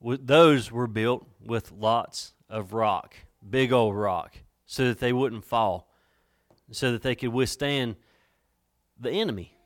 [0.00, 3.14] those were built with lots of rock,
[3.48, 5.92] big old rock, so that they wouldn't fall,
[6.70, 7.96] so that they could withstand
[8.98, 9.56] the enemy.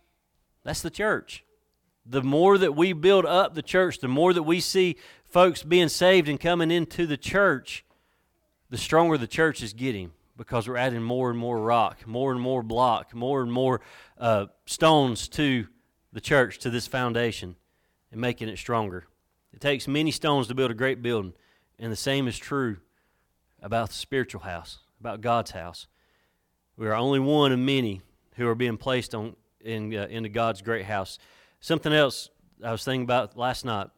[0.64, 1.44] That's the church.
[2.10, 4.96] The more that we build up the church, the more that we see
[5.26, 7.84] folks being saved and coming into the church,
[8.68, 12.40] the stronger the church is getting because we're adding more and more rock, more and
[12.40, 13.80] more block, more and more
[14.18, 15.68] uh, stones to
[16.12, 17.54] the church, to this foundation,
[18.10, 19.06] and making it stronger.
[19.52, 21.34] It takes many stones to build a great building,
[21.78, 22.78] and the same is true
[23.62, 25.86] about the spiritual house, about God's house.
[26.76, 28.00] We are only one of many
[28.34, 31.20] who are being placed on in, uh, into God's great house.
[31.60, 32.30] Something else
[32.64, 33.88] I was thinking about last night.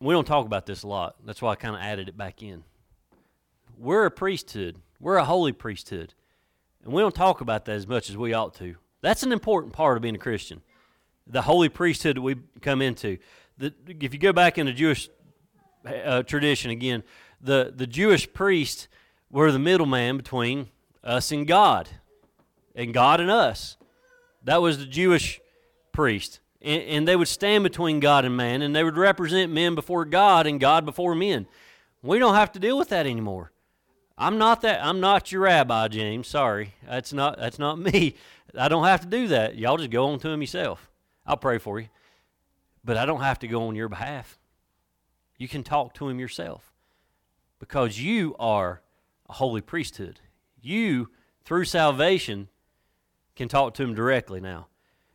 [0.00, 1.16] We don't talk about this a lot.
[1.24, 2.64] That's why I kind of added it back in.
[3.78, 4.76] We're a priesthood.
[5.00, 6.14] We're a holy priesthood.
[6.84, 8.76] And we don't talk about that as much as we ought to.
[9.00, 10.62] That's an important part of being a Christian
[11.26, 13.18] the holy priesthood that we come into.
[13.58, 15.08] The, if you go back in the Jewish
[15.86, 17.02] uh, tradition again,
[17.40, 18.88] the, the Jewish priests
[19.30, 20.68] were the middleman between
[21.02, 21.88] us and God,
[22.74, 23.76] and God and us.
[24.44, 25.40] That was the Jewish
[25.92, 26.40] priest.
[26.60, 30.04] And, and they would stand between God and man, and they would represent men before
[30.04, 31.46] God and God before men.
[32.02, 33.52] We don't have to deal with that anymore.
[34.18, 34.84] I'm not that.
[34.84, 36.28] I'm not your rabbi, James.
[36.28, 38.14] Sorry, that's not that's not me.
[38.56, 39.56] I don't have to do that.
[39.56, 40.90] Y'all just go on to him yourself.
[41.26, 41.88] I'll pray for you.
[42.84, 44.38] But I don't have to go on your behalf.
[45.38, 46.72] You can talk to him yourself
[47.58, 48.82] because you are
[49.28, 50.20] a holy priesthood.
[50.60, 51.10] You,
[51.44, 52.48] through salvation,
[53.42, 54.68] can talk to him directly now.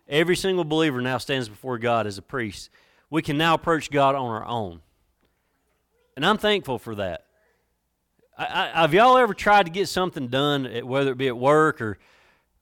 [0.08, 2.70] Every single believer now stands before God as a priest.
[3.10, 4.82] We can now approach God on our own.
[6.16, 7.26] And I'm thankful for that.
[8.38, 11.82] I, I, have y'all ever tried to get something done, whether it be at work
[11.82, 11.98] or,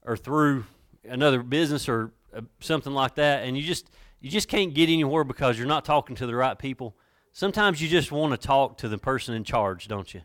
[0.04, 0.66] or through
[1.04, 5.24] another business or uh, something like that, and you just you just can't get anywhere
[5.24, 6.94] because you're not talking to the right people.
[7.32, 10.22] Sometimes you just want to talk to the person in charge, don't you?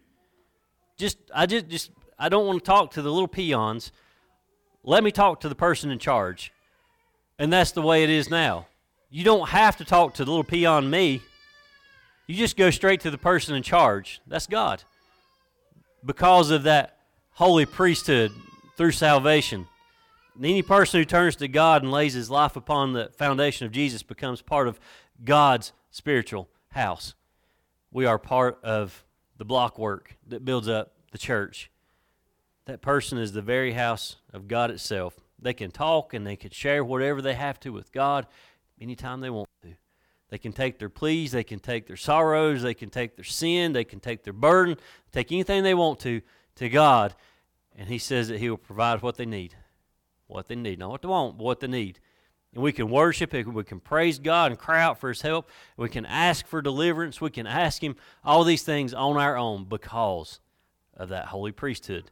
[0.98, 3.92] Just I just just I don't want to talk to the little peons.
[4.84, 6.52] Let me talk to the person in charge.
[7.38, 8.68] And that's the way it is now.
[9.10, 11.22] You don't have to talk to the little peon me.
[12.28, 14.22] You just go straight to the person in charge.
[14.26, 14.84] That's God.
[16.04, 16.98] Because of that
[17.32, 18.32] holy priesthood
[18.78, 19.68] through salvation.
[20.36, 23.72] And any person who turns to God and lays his life upon the foundation of
[23.72, 24.80] Jesus becomes part of
[25.24, 27.14] God's spiritual house.
[27.92, 29.04] We are part of
[29.38, 31.70] the blockwork that builds up the church.
[32.72, 35.20] That person is the very house of God itself.
[35.38, 38.28] They can talk and they can share whatever they have to with God
[38.80, 39.74] anytime they want to.
[40.30, 43.74] They can take their pleas, they can take their sorrows, they can take their sin,
[43.74, 44.78] they can take their burden,
[45.12, 46.22] take anything they want to
[46.56, 47.14] to God,
[47.76, 49.54] and He says that He will provide what they need.
[50.28, 50.80] What they need.
[50.80, 52.00] Not what they want, but what they need.
[52.54, 55.50] And we can worship, we can praise God and cry out for His help.
[55.76, 57.20] We can ask for deliverance.
[57.20, 60.40] We can ask Him all these things on our own because
[60.96, 62.12] of that holy priesthood.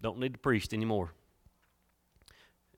[0.00, 1.12] Don't need the priest anymore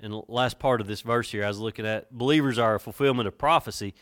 [0.02, 2.80] in the last part of this verse here, I was looking at believers are a
[2.80, 3.94] fulfillment of prophecy,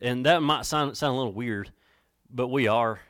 [0.00, 1.70] and that might sound sound a little weird,
[2.30, 3.00] but we are.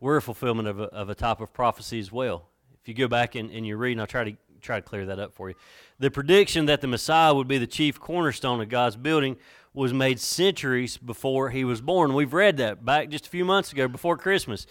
[0.00, 2.48] We're a fulfillment of a, of a type of prophecy as well.
[2.80, 5.06] If you go back and, and you read, and I'll try to try to clear
[5.06, 5.54] that up for you.
[5.98, 9.36] The prediction that the Messiah would be the chief cornerstone of God's building
[9.72, 12.12] was made centuries before he was born.
[12.12, 14.66] We've read that back just a few months ago before Christmas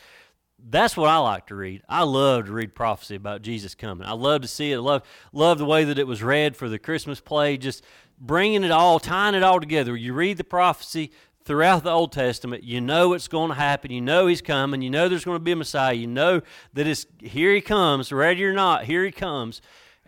[0.68, 1.84] that's what I like to read.
[1.88, 4.08] I love to read prophecy about Jesus coming.
[4.08, 4.78] I love to see it.
[4.78, 7.84] I love love the way that it was read for the Christmas play, just
[8.20, 9.96] bringing it all, tying it all together.
[9.96, 11.12] You read the prophecy
[11.50, 13.90] throughout the Old Testament, you know it's going to happen.
[13.90, 14.84] You know he's coming.
[14.84, 15.94] You know there's going to be a Messiah.
[15.96, 16.42] You know
[16.74, 19.60] that it's here he comes, ready or not, here he comes.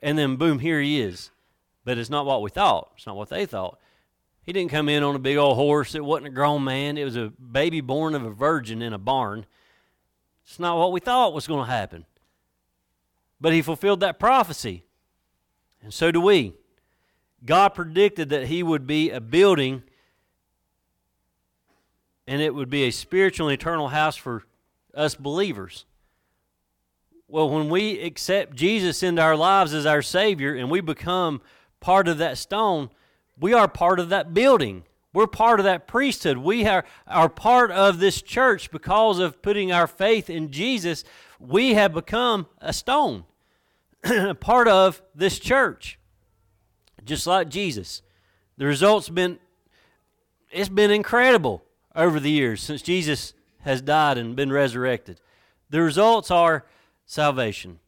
[0.04, 1.32] And then boom, here he is.
[1.84, 2.92] But it's not what we thought.
[2.96, 3.80] It's not what they thought.
[4.44, 5.96] He didn't come in on a big old horse.
[5.96, 6.96] It wasn't a grown man.
[6.96, 9.48] It was a baby born of a virgin in a barn
[10.52, 12.04] it's not what we thought was going to happen.
[13.40, 14.84] But he fulfilled that prophecy.
[15.82, 16.52] And so do we.
[17.46, 19.82] God predicted that he would be a building
[22.28, 24.44] and it would be a spiritual and eternal house for
[24.94, 25.86] us believers.
[27.30, 31.42] Well, when we accept Jesus into our lives as our Savior and we become
[31.80, 32.90] part of that stone,
[33.40, 34.84] we are part of that building.
[35.14, 36.38] We're part of that priesthood.
[36.38, 41.04] We are, are part of this church because of putting our faith in Jesus.
[41.40, 43.26] We have become a stone,
[44.40, 46.00] part of this church,
[47.04, 48.02] just like Jesus.
[48.58, 49.40] The results been
[50.52, 51.64] it's been incredible
[51.96, 55.22] over the years since Jesus has died and been resurrected.
[55.70, 56.66] The results are
[57.06, 57.80] salvation.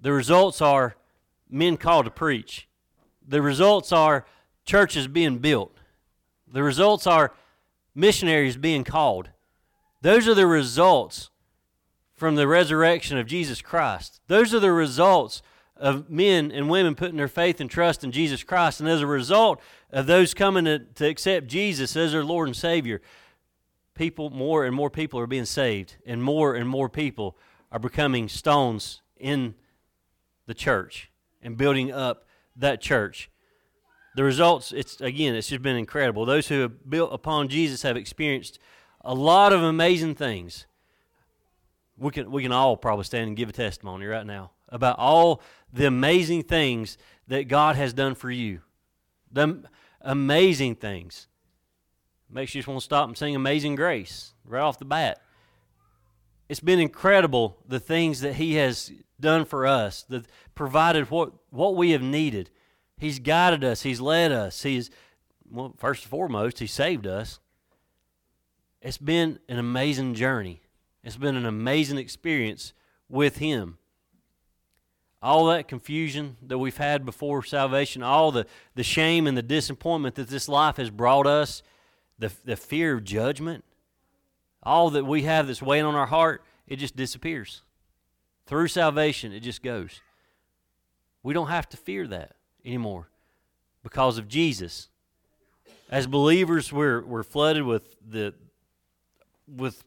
[0.00, 0.96] The results are
[1.48, 2.68] men called to preach.
[3.26, 4.26] The results are
[4.64, 5.79] churches being built.
[6.52, 7.32] The results are
[7.94, 9.30] missionaries being called.
[10.02, 11.30] Those are the results
[12.14, 14.20] from the resurrection of Jesus Christ.
[14.26, 15.42] Those are the results
[15.76, 18.80] of men and women putting their faith and trust in Jesus Christ.
[18.80, 19.60] And as a result
[19.90, 23.00] of those coming to, to accept Jesus as their Lord and Savior,
[23.94, 27.36] people, more and more people are being saved, and more and more people
[27.72, 29.54] are becoming stones in
[30.46, 31.10] the church
[31.42, 33.30] and building up that church
[34.14, 36.24] the results, it's again, it's just been incredible.
[36.24, 38.58] Those who have built upon Jesus have experienced
[39.02, 40.66] a lot of amazing things.
[41.96, 45.42] We can, we can all probably stand and give a testimony right now about all
[45.72, 46.96] the amazing things
[47.28, 48.60] that God has done for you.
[49.30, 49.62] The
[50.00, 51.28] amazing things.
[52.28, 55.20] Makes you just want to stop and sing Amazing Grace right off the bat.
[56.48, 61.76] It's been incredible the things that He has done for us, that provided what, what
[61.76, 62.50] we have needed.
[63.00, 64.62] He's guided us, He's led us.
[64.62, 64.90] He's,
[65.50, 67.40] well, first and foremost, He saved us.
[68.82, 70.60] It's been an amazing journey.
[71.02, 72.74] It's been an amazing experience
[73.08, 73.78] with Him.
[75.22, 80.14] All that confusion that we've had before salvation, all the, the shame and the disappointment
[80.16, 81.62] that this life has brought us,
[82.18, 83.64] the, the fear of judgment,
[84.62, 87.62] all that we have that's weighing on our heart, it just disappears.
[88.44, 90.02] Through salvation, it just goes.
[91.22, 92.34] We don't have to fear that
[92.64, 93.08] anymore
[93.82, 94.88] because of Jesus.
[95.90, 98.34] As believers, we're, we're flooded with the
[99.48, 99.82] with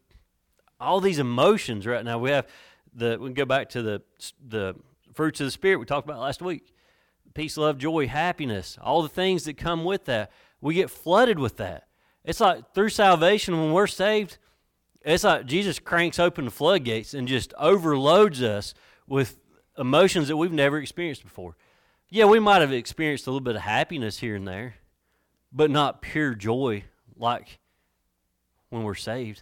[0.80, 2.17] all these emotions right now.
[2.19, 2.47] We have
[2.93, 4.01] the we go back to the
[4.45, 4.76] the
[5.13, 6.74] fruits of the spirit we talked about last week.
[7.34, 10.32] Peace, love, joy, happiness, all the things that come with that.
[10.61, 11.88] We get flooded with that.
[12.24, 14.38] It's like through salvation when we're saved,
[15.01, 18.74] it's like Jesus cranks open the floodgates and just overloads us
[19.07, 19.38] with
[19.78, 21.57] emotions that we've never experienced before.
[22.14, 24.76] Yeah, we might have experienced a little bit of happiness here and there,
[25.51, 26.84] but not pure joy
[27.18, 27.57] like
[28.70, 29.41] when we're saved.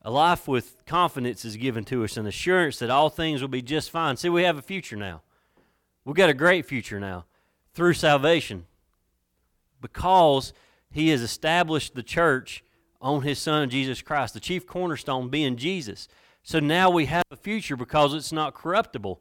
[0.00, 3.60] A life with confidence is given to us, an assurance that all things will be
[3.60, 4.16] just fine.
[4.16, 5.20] See, we have a future now.
[6.06, 7.26] We've got a great future now
[7.74, 8.64] through salvation
[9.82, 10.54] because
[10.90, 12.64] He has established the church
[13.02, 16.08] on His Son, Jesus Christ, the chief cornerstone being Jesus.
[16.42, 19.20] So now we have a future because it's not corruptible.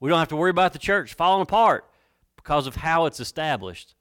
[0.00, 1.84] We don't have to worry about the church falling apart
[2.36, 3.94] because of how it's established.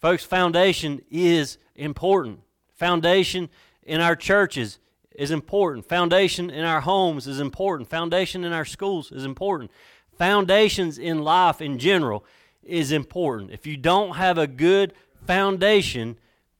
[0.00, 2.40] Folks, foundation is important.
[2.74, 3.48] Foundation
[3.82, 4.78] in our churches
[5.14, 5.88] is important.
[5.88, 7.88] Foundation in our homes is important.
[7.88, 9.70] Foundation in our schools is important.
[10.16, 12.24] Foundations in life in general
[12.62, 13.50] is important.
[13.50, 14.92] If you don't have a good
[15.26, 16.18] foundation,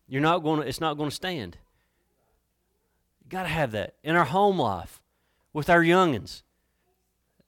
[0.08, 1.56] you're not going to, it's not going to stand.
[3.24, 5.02] You got to have that in our home life
[5.52, 6.42] with our youngins.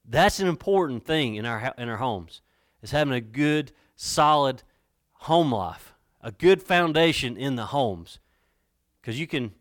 [0.07, 2.41] That's an important thing in our in our homes.
[2.81, 4.63] Is having a good solid
[5.13, 8.19] home life, a good foundation in the homes.
[9.01, 9.53] Cuz you can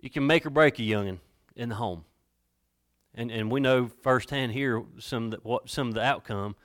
[0.00, 1.18] you can make or break a youngin
[1.56, 2.04] in the home.
[3.14, 6.56] And and we know firsthand here some that what some of the outcome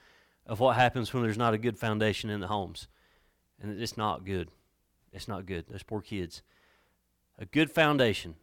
[0.46, 2.88] of what happens when there's not a good foundation in the homes.
[3.60, 4.50] And it's not good.
[5.12, 5.66] It's not good.
[5.68, 6.42] Those poor kids.
[7.38, 8.34] A good foundation,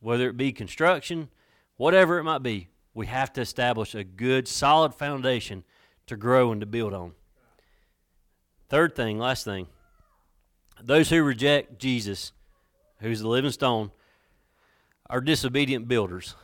[0.00, 1.28] whether it be construction,
[1.76, 5.64] whatever it might be, we have to establish a good, solid foundation
[6.06, 7.12] to grow and to build on.
[8.68, 9.66] Third thing, last thing,
[10.82, 12.32] those who reject Jesus,
[13.00, 13.90] who's the living stone,
[15.08, 16.34] are disobedient builders.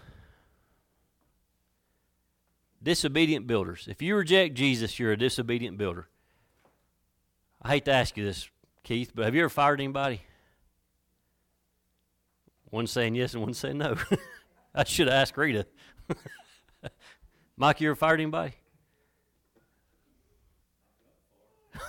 [2.83, 3.87] Disobedient builders.
[3.89, 6.09] If you reject Jesus, you're a disobedient builder.
[7.63, 8.49] I hate to ask you this,
[8.85, 10.23] Keith, but have you ever fired anybody?
[12.71, 13.97] One saying yes and one saying no.
[14.75, 15.67] I should have asked Rita.
[17.57, 18.55] Mike, you ever fired anybody?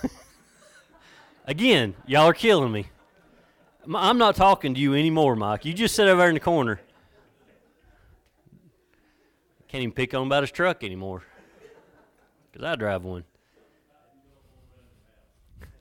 [1.46, 2.86] Again, y'all are killing me.
[3.94, 5.64] I'm not talking to you anymore, Mike.
[5.64, 6.80] You just sit over there in the corner.
[9.68, 11.22] Can't even pick on about his truck anymore.
[12.50, 13.24] Because I drive one.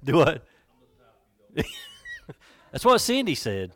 [0.04, 0.46] Do what?
[2.72, 3.72] That's what Cindy said.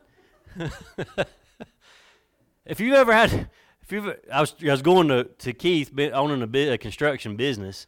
[2.65, 3.49] if you ever had,
[3.91, 7.87] if you I was, I was going to, to Keith owning a, a construction business.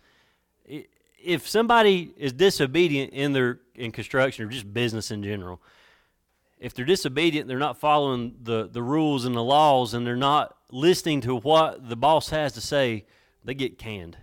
[1.23, 5.61] If somebody is disobedient in their in construction or just business in general,
[6.59, 10.55] if they're disobedient, they're not following the, the rules and the laws, and they're not
[10.71, 13.05] listening to what the boss has to say,
[13.43, 14.17] they get canned.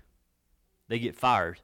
[0.88, 1.60] They get fired.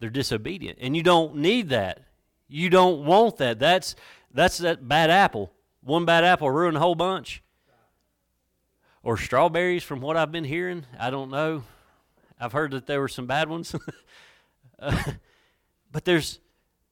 [0.00, 0.78] They're disobedient.
[0.80, 2.04] And you don't need that.
[2.48, 3.58] You don't want that.
[3.58, 3.94] That's
[4.32, 5.52] that's that bad apple.
[5.82, 7.42] One bad apple ruin a whole bunch.
[9.02, 10.86] Or strawberries, from what I've been hearing.
[10.98, 11.64] I don't know.
[12.40, 13.74] I've heard that there were some bad ones.
[14.78, 15.02] uh,
[15.90, 16.38] but there's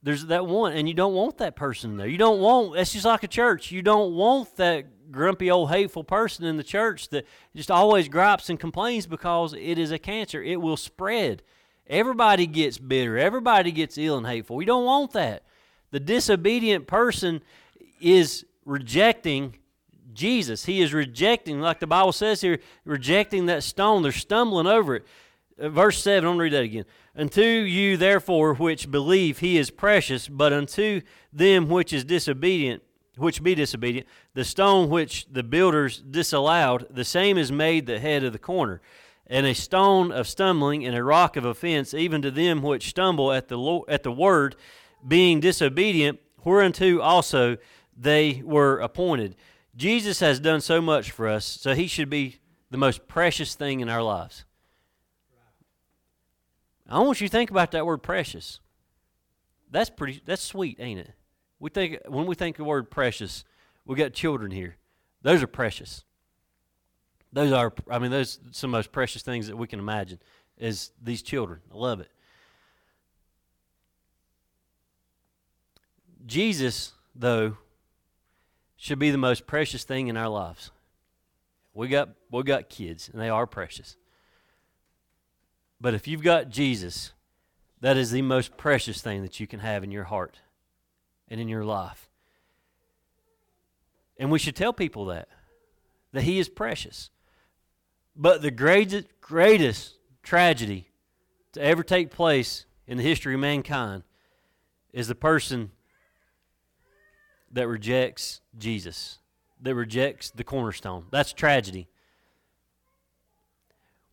[0.03, 2.07] there's that one, and you don't want that person there.
[2.07, 3.71] You don't want, that's just like a church.
[3.71, 8.49] You don't want that grumpy old hateful person in the church that just always gripes
[8.49, 10.43] and complains because it is a cancer.
[10.43, 11.43] It will spread.
[11.87, 14.57] Everybody gets bitter, everybody gets ill and hateful.
[14.57, 15.43] We don't want that.
[15.91, 17.43] The disobedient person
[18.01, 19.57] is rejecting
[20.15, 20.65] Jesus.
[20.65, 24.03] He is rejecting, like the Bible says here, rejecting that stone.
[24.03, 25.07] They're stumbling over it.
[25.61, 26.85] Uh, verse 7, I'm going to read that again.
[27.17, 31.03] Unto you, therefore, which believe, he is precious, but unto
[31.33, 32.83] them which is disobedient,
[33.17, 38.25] which be disobedient, the stone which the builders disallowed, the same is made the head
[38.25, 38.81] of the corner,
[39.27, 43.33] and a stone of stumbling and a rock of offense, even to them which stumble
[43.33, 44.57] at the at the word,
[45.07, 47.57] being disobedient, whereunto also
[47.97, 49.37] they were appointed.
[49.77, 52.41] Jesus has done so much for us, so he should be
[52.71, 54.45] the most precious thing in our lives.
[56.89, 58.59] I want you to think about that word precious.
[59.71, 61.12] That's pretty that's sweet, ain't it?
[61.61, 63.45] We think when we think the word precious,
[63.85, 64.77] we got children here.
[65.23, 66.05] Those are precious.
[67.33, 69.79] Those are I mean those are some of the most precious things that we can
[69.79, 70.18] imagine
[70.59, 71.61] is these children.
[71.73, 72.11] I love it.
[76.27, 77.57] Jesus, though,
[78.81, 80.70] should be the most precious thing in our lives.
[81.74, 83.97] We got we got kids and they are precious.
[85.78, 87.12] But if you've got Jesus,
[87.83, 90.39] that is the most precious thing that you can have in your heart
[91.28, 92.09] and in your life.
[94.16, 95.28] And we should tell people that,
[96.12, 97.11] that He is precious.
[98.16, 100.89] But the greatest, greatest tragedy
[101.53, 104.05] to ever take place in the history of mankind
[104.93, 105.70] is the person
[107.51, 109.19] that rejects Jesus,
[109.61, 111.07] that rejects the cornerstone.
[111.11, 111.89] That's tragedy.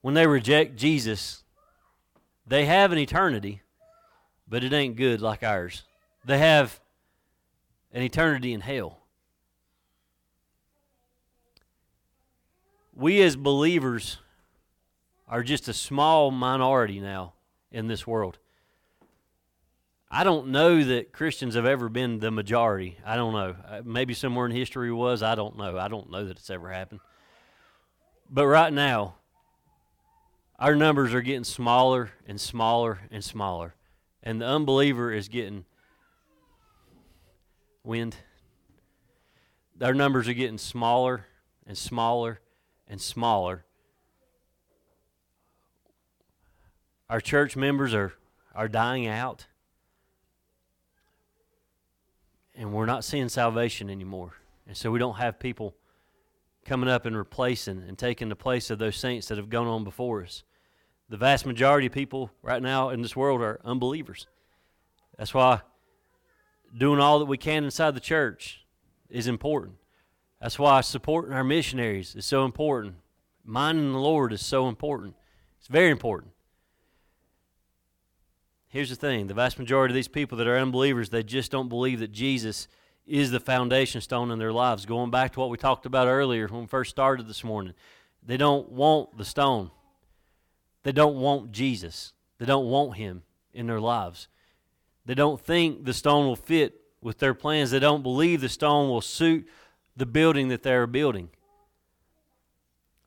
[0.02, 1.44] When they reject Jesus,
[2.46, 3.62] they have an eternity,
[4.48, 5.84] but it ain't good like ours.
[6.26, 6.80] they have
[7.94, 9.00] an eternity in hell.
[12.94, 14.18] We as believers
[15.28, 17.34] are just a small minority now
[17.72, 18.40] in this world.
[20.10, 22.98] I don't know that Christians have ever been the majority.
[23.06, 23.56] I don't know.
[23.68, 25.22] Uh, maybe somewhere in history was.
[25.22, 25.78] I don't know.
[25.78, 27.02] I don't know that it's ever happened.
[28.30, 29.16] But right now,
[30.58, 33.76] our numbers are getting smaller and smaller and smaller.
[34.24, 35.66] And the unbeliever is getting
[37.84, 38.16] wind.
[39.82, 41.26] Our numbers are getting smaller
[41.66, 42.40] and smaller
[42.88, 43.66] and smaller.
[47.10, 48.14] Our church members are,
[48.56, 49.48] are dying out.
[52.58, 54.34] And we're not seeing salvation anymore.
[54.68, 55.76] And so we don't have people
[56.66, 59.84] coming up and replacing and taking the place of those saints that have gone on
[59.84, 60.44] before us.
[61.08, 64.28] The vast majority of people right now in this world are unbelievers.
[65.18, 65.62] That's why
[66.78, 68.66] doing all that we can inside the church
[69.10, 69.76] is important.
[70.42, 72.96] That's why supporting our missionaries is so important.
[73.46, 75.16] Minding the Lord is so important.
[75.60, 76.34] It's very important.
[78.70, 81.70] Here's the thing the vast majority of these people that are unbelievers, they just don't
[81.70, 82.68] believe that Jesus
[83.06, 84.86] is the foundation stone in their lives.
[84.86, 87.74] Going back to what we talked about earlier when we first started this morning,
[88.26, 89.72] they don't want the stone.
[90.84, 92.14] They don't want Jesus.
[92.38, 94.28] They don't want Him in their lives.
[95.06, 97.72] They don't think the stone will fit with their plans.
[97.72, 99.48] They don't believe the stone will suit
[99.96, 101.30] the building that they're building.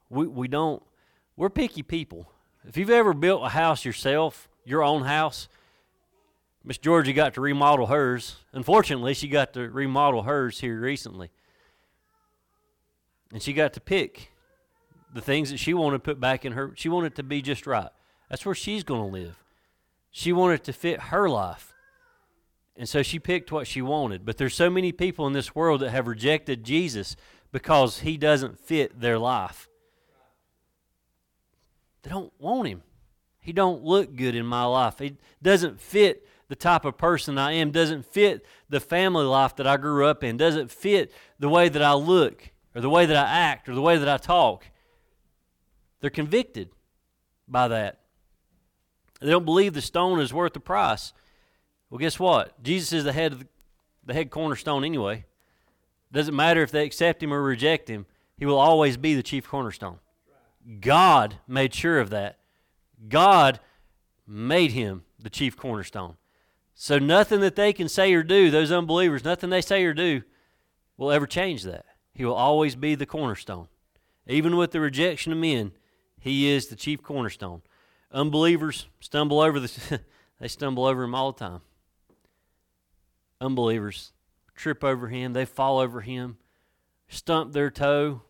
[0.08, 0.82] We, we don't,
[1.36, 2.32] we're picky people.
[2.66, 5.48] If you've ever built a house yourself, your own house,
[6.62, 8.36] Miss Georgia got to remodel hers.
[8.52, 11.30] Unfortunately, she got to remodel hers here recently.
[13.32, 14.32] And she got to pick
[15.12, 16.72] the things that she wanted to put back in her.
[16.76, 17.88] She wanted to be just right.
[18.28, 19.42] That's where she's going to live.
[20.10, 21.72] She wanted to fit her life.
[22.76, 24.24] And so she picked what she wanted.
[24.24, 27.16] But there's so many people in this world that have rejected Jesus
[27.52, 29.68] because he doesn't fit their life.
[32.02, 32.82] They don't want him.
[33.40, 34.98] He don't look good in my life.
[34.98, 39.66] He doesn't fit the type of person I am, doesn't fit the family life that
[39.66, 43.16] I grew up in, doesn't fit the way that I look or the way that
[43.16, 44.66] I act or the way that I talk.
[46.00, 46.70] They're convicted
[47.46, 48.00] by that.
[49.20, 51.12] They don't believe the stone is worth the price.
[51.88, 52.60] Well, guess what?
[52.62, 53.46] Jesus is the head of the,
[54.06, 55.26] the head cornerstone anyway.
[56.10, 59.46] Doesn't matter if they accept him or reject him, he will always be the chief
[59.46, 59.98] cornerstone.
[60.80, 62.39] God made sure of that.
[63.08, 63.60] God
[64.26, 66.16] made him the chief cornerstone.
[66.74, 70.22] So nothing that they can say or do, those unbelievers, nothing they say or do
[70.96, 71.84] will ever change that.
[72.14, 73.68] He will always be the cornerstone.
[74.26, 75.72] Even with the rejection of men,
[76.18, 77.62] he is the chief cornerstone.
[78.12, 80.00] Unbelievers stumble over the
[80.40, 81.60] they stumble over him all the time.
[83.40, 84.12] Unbelievers
[84.60, 86.36] trip over him, they fall over him,
[87.08, 88.20] stump their toe,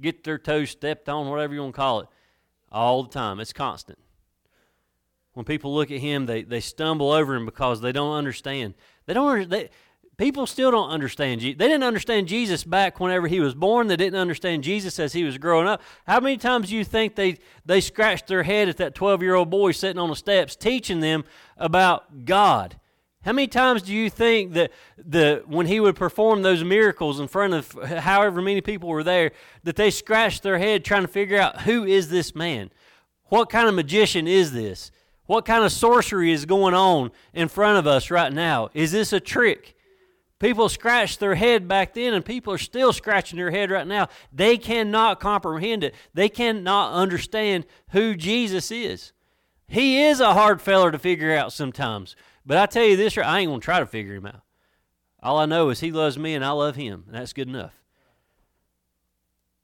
[0.00, 2.08] get their toe stepped on, whatever you want to call it,
[2.72, 3.38] all the time.
[3.38, 3.98] It's constant.
[5.34, 8.74] When people look at him, they, they stumble over him because they don't understand.
[9.06, 9.48] They don't.
[9.48, 9.70] They,
[10.18, 11.40] people still don't understand.
[11.40, 13.86] They didn't understand Jesus back whenever he was born.
[13.86, 15.80] They didn't understand Jesus as he was growing up.
[16.06, 19.34] How many times do you think they they scratched their head at that twelve year
[19.34, 21.24] old boy sitting on the steps teaching them
[21.56, 22.76] about God?
[23.24, 27.28] How many times do you think that the when he would perform those miracles in
[27.28, 29.30] front of however many people were there,
[29.62, 32.70] that they scratched their head trying to figure out who is this man?
[33.26, 34.90] What kind of magician is this?
[35.26, 38.70] What kind of sorcery is going on in front of us right now?
[38.74, 39.76] Is this a trick?
[40.40, 44.08] People scratched their head back then, and people are still scratching their head right now.
[44.32, 49.12] They cannot comprehend it, they cannot understand who Jesus is.
[49.68, 52.16] He is a hard feller to figure out sometimes.
[52.44, 54.42] But I tell you this, I ain't going to try to figure him out.
[55.22, 57.72] All I know is he loves me and I love him, and that's good enough.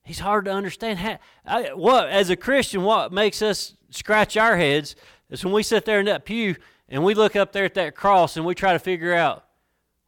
[0.05, 1.01] He's hard to understand.
[1.01, 4.97] How, I, what as a Christian, what makes us scratch our heads
[5.29, 6.57] is when we sit there in that pew
[6.89, 9.45] and we look up there at that cross and we try to figure out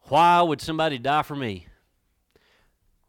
[0.05, 1.67] why would somebody die for me?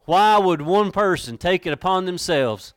[0.01, 2.73] Why would one person take it upon themselves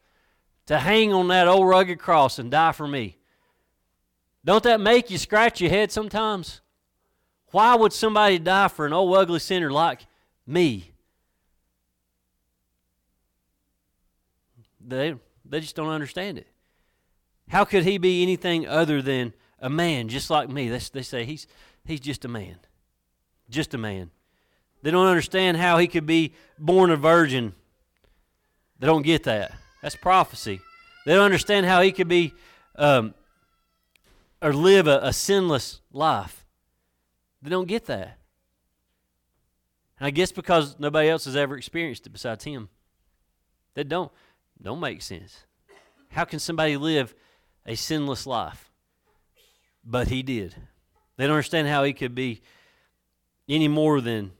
[0.67, 3.19] to hang on that old rugged cross and die for me?
[4.45, 6.61] Don't that make you scratch your head sometimes?
[7.55, 10.09] Why would somebody die for an old ugly sinner like
[10.45, 10.91] me?
[14.85, 16.49] They, they just don't understand it.
[17.49, 20.69] How could he be anything other than a man just like me?
[20.69, 21.47] They, they say he's,
[21.85, 22.57] he's just a man.
[23.49, 24.11] Just a man.
[24.83, 27.53] They don't understand how he could be born a virgin.
[28.81, 29.53] They don't get that.
[29.81, 30.61] That's prophecy.
[31.07, 32.35] They don't understand how he could be
[32.75, 33.15] um,
[34.43, 36.44] or live a, a sinless life.
[37.45, 38.19] They don't get that.
[39.99, 42.71] And I guess because nobody else has ever experienced it besides him.
[43.75, 44.11] That don't
[44.61, 45.45] don't make sense.
[46.09, 47.15] How can somebody live
[47.67, 48.71] a sinless life?
[49.85, 50.55] But he did.
[51.17, 52.41] They don't understand how he could be
[53.47, 54.33] any more than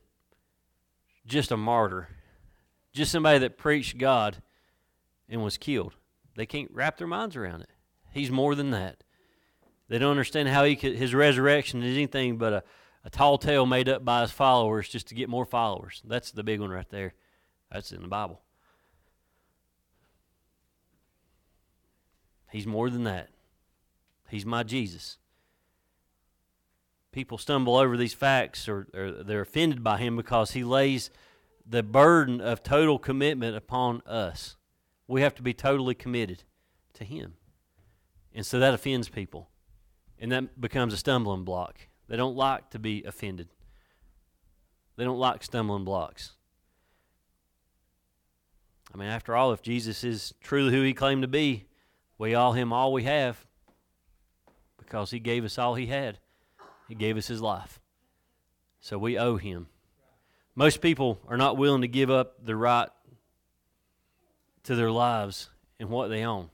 [1.27, 2.09] just a martyr,
[2.95, 4.39] just somebody that preached God
[5.29, 5.95] and was killed.
[6.37, 7.71] They can't wrap their minds around it.
[8.13, 9.05] He's more than that.
[9.89, 12.65] They don't understand how he could, his resurrection is anything but a,
[13.05, 16.03] a tall tale made up by his followers just to get more followers.
[16.05, 17.15] That's the big one right there.
[17.71, 18.41] That's in the Bible.
[22.51, 23.31] He's more than that.
[24.31, 25.19] He's my Jesus.
[27.13, 31.11] People stumble over these facts or, or they're offended by him because he lays
[31.67, 34.57] the burden of total commitment upon us.
[35.07, 36.45] We have to be totally committed
[36.95, 37.35] to him.
[38.33, 39.51] And so that offends people.
[40.19, 41.89] And that becomes a stumbling block.
[42.09, 43.49] They don't like to be offended,
[44.97, 46.33] they don't like stumbling blocks.
[48.93, 51.65] I mean, after all, if Jesus is truly who he claimed to be,
[52.17, 53.45] we owe him all we have
[54.79, 56.19] because he gave us all he had.
[56.89, 57.81] He gave us his life.
[58.81, 59.67] So we owe him.
[60.55, 62.89] Most people are not willing to give up the right
[64.63, 65.51] to their lives
[65.81, 66.51] and what they own.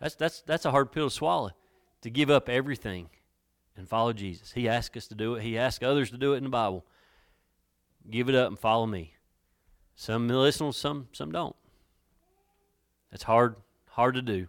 [0.00, 1.52] That's, that's, that's a hard pill to swallow,
[2.02, 3.08] to give up everything
[3.78, 4.52] and follow Jesus.
[4.52, 6.84] He asked us to do it, He asked others to do it in the Bible.
[8.10, 9.14] Give it up and follow me.
[9.94, 11.56] Some listen, some, some don't.
[13.12, 13.56] It's hard,
[13.90, 14.48] hard to do.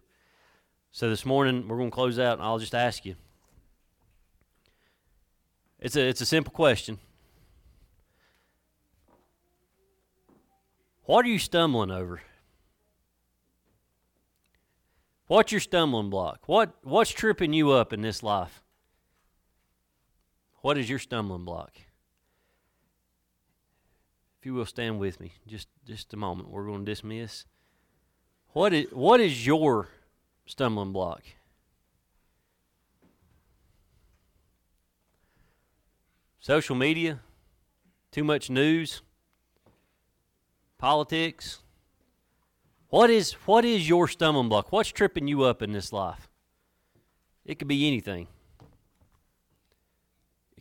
[0.92, 3.16] So this morning we're going to close out, and I'll just ask you.
[5.80, 7.00] It's a, it's a simple question.
[11.04, 12.22] What are you stumbling over?
[15.28, 16.42] What's your stumbling block?
[16.48, 18.64] What what's tripping you up in this life?
[20.62, 21.72] What is your stumbling block?
[24.40, 26.50] If you will stand with me just just a moment.
[26.50, 27.46] We're going to dismiss.
[28.50, 29.90] What is what is your
[30.46, 31.24] stumbling block?
[36.40, 37.20] Social media,
[38.12, 39.02] too much news,
[40.78, 41.60] politics,
[42.90, 44.72] what is what is your stumbling block?
[44.72, 46.28] What's tripping you up in this life?
[47.46, 48.28] It could be anything.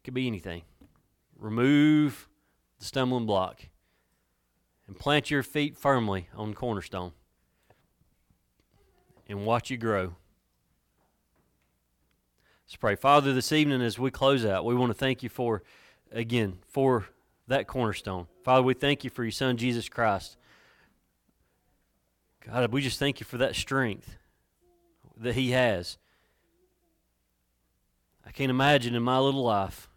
[0.09, 0.63] Could be anything.
[1.39, 2.31] Remove
[2.79, 3.67] the stumbling block
[4.87, 7.13] and plant your feet firmly on cornerstone
[9.29, 10.15] and watch you grow.
[12.65, 12.97] Let's pray.
[12.97, 15.63] Father, this evening as we close out, we want to thank you for,
[16.11, 17.05] again, for
[17.47, 18.29] that cornerstone.
[18.43, 20.39] Father, we thank you for your Son, Jesus Christ.
[22.47, 24.17] God, we just thank you for that strength
[25.19, 25.99] that He has.
[28.27, 29.88] I can't imagine in my little life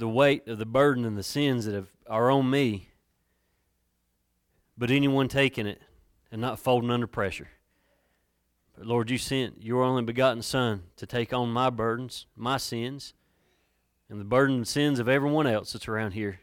[0.00, 2.88] the weight of the burden and the sins that have, are on me,
[4.76, 5.82] but anyone taking it
[6.32, 7.48] and not folding under pressure.
[8.76, 13.12] But Lord, you sent your only begotten Son to take on my burdens, my sins,
[14.08, 16.40] and the burden and sins of everyone else that's around here.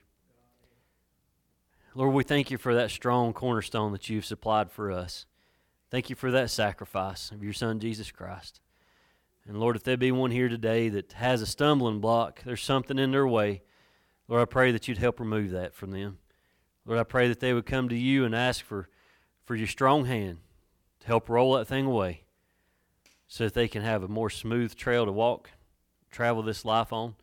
[1.96, 5.26] Lord, we thank you for that strong cornerstone that you've supplied for us.
[5.90, 8.62] Thank you for that sacrifice of your Son, Jesus Christ.
[9.48, 13.00] And Lord, if there be one here today that has a stumbling block, there's something
[13.00, 13.62] in their way,
[14.28, 16.18] Lord, I pray that you'd help remove that from them.
[16.86, 18.90] Lord, I pray that they would come to you and ask for,
[19.46, 20.40] for your strong hand
[21.00, 22.24] to help roll that thing away
[23.28, 25.52] so that they can have a more smooth trail to walk,
[26.12, 27.16] travel this life on.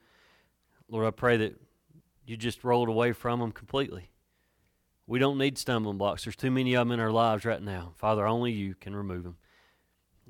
[0.89, 1.61] Lord, I pray that
[2.27, 4.09] you just roll it away from them completely.
[5.07, 6.25] We don't need stumbling blocks.
[6.25, 7.93] There's too many of them in our lives right now.
[7.97, 9.37] Father, only you can remove them.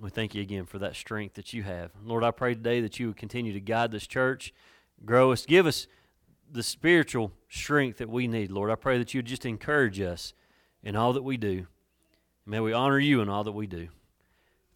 [0.00, 1.92] We thank you again for that strength that you have.
[2.04, 4.52] Lord, I pray today that you would continue to guide this church,
[5.04, 5.86] grow us, give us
[6.50, 8.70] the spiritual strength that we need, Lord.
[8.70, 10.34] I pray that you would just encourage us
[10.82, 11.66] in all that we do.
[12.46, 13.88] May we honor you in all that we do.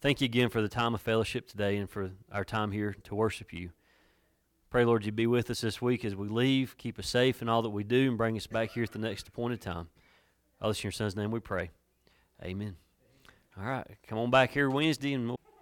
[0.01, 3.15] Thank you again for the time of fellowship today and for our time here to
[3.15, 3.71] worship you.
[4.69, 6.77] Pray, Lord, you be with us this week as we leave.
[6.77, 8.99] Keep us safe in all that we do and bring us back here at the
[8.99, 9.89] next appointed time.
[10.61, 11.71] All this in your son's name we pray.
[12.43, 12.75] Amen.
[13.59, 13.87] All right.
[14.07, 15.38] Come on back here Wednesday and we'll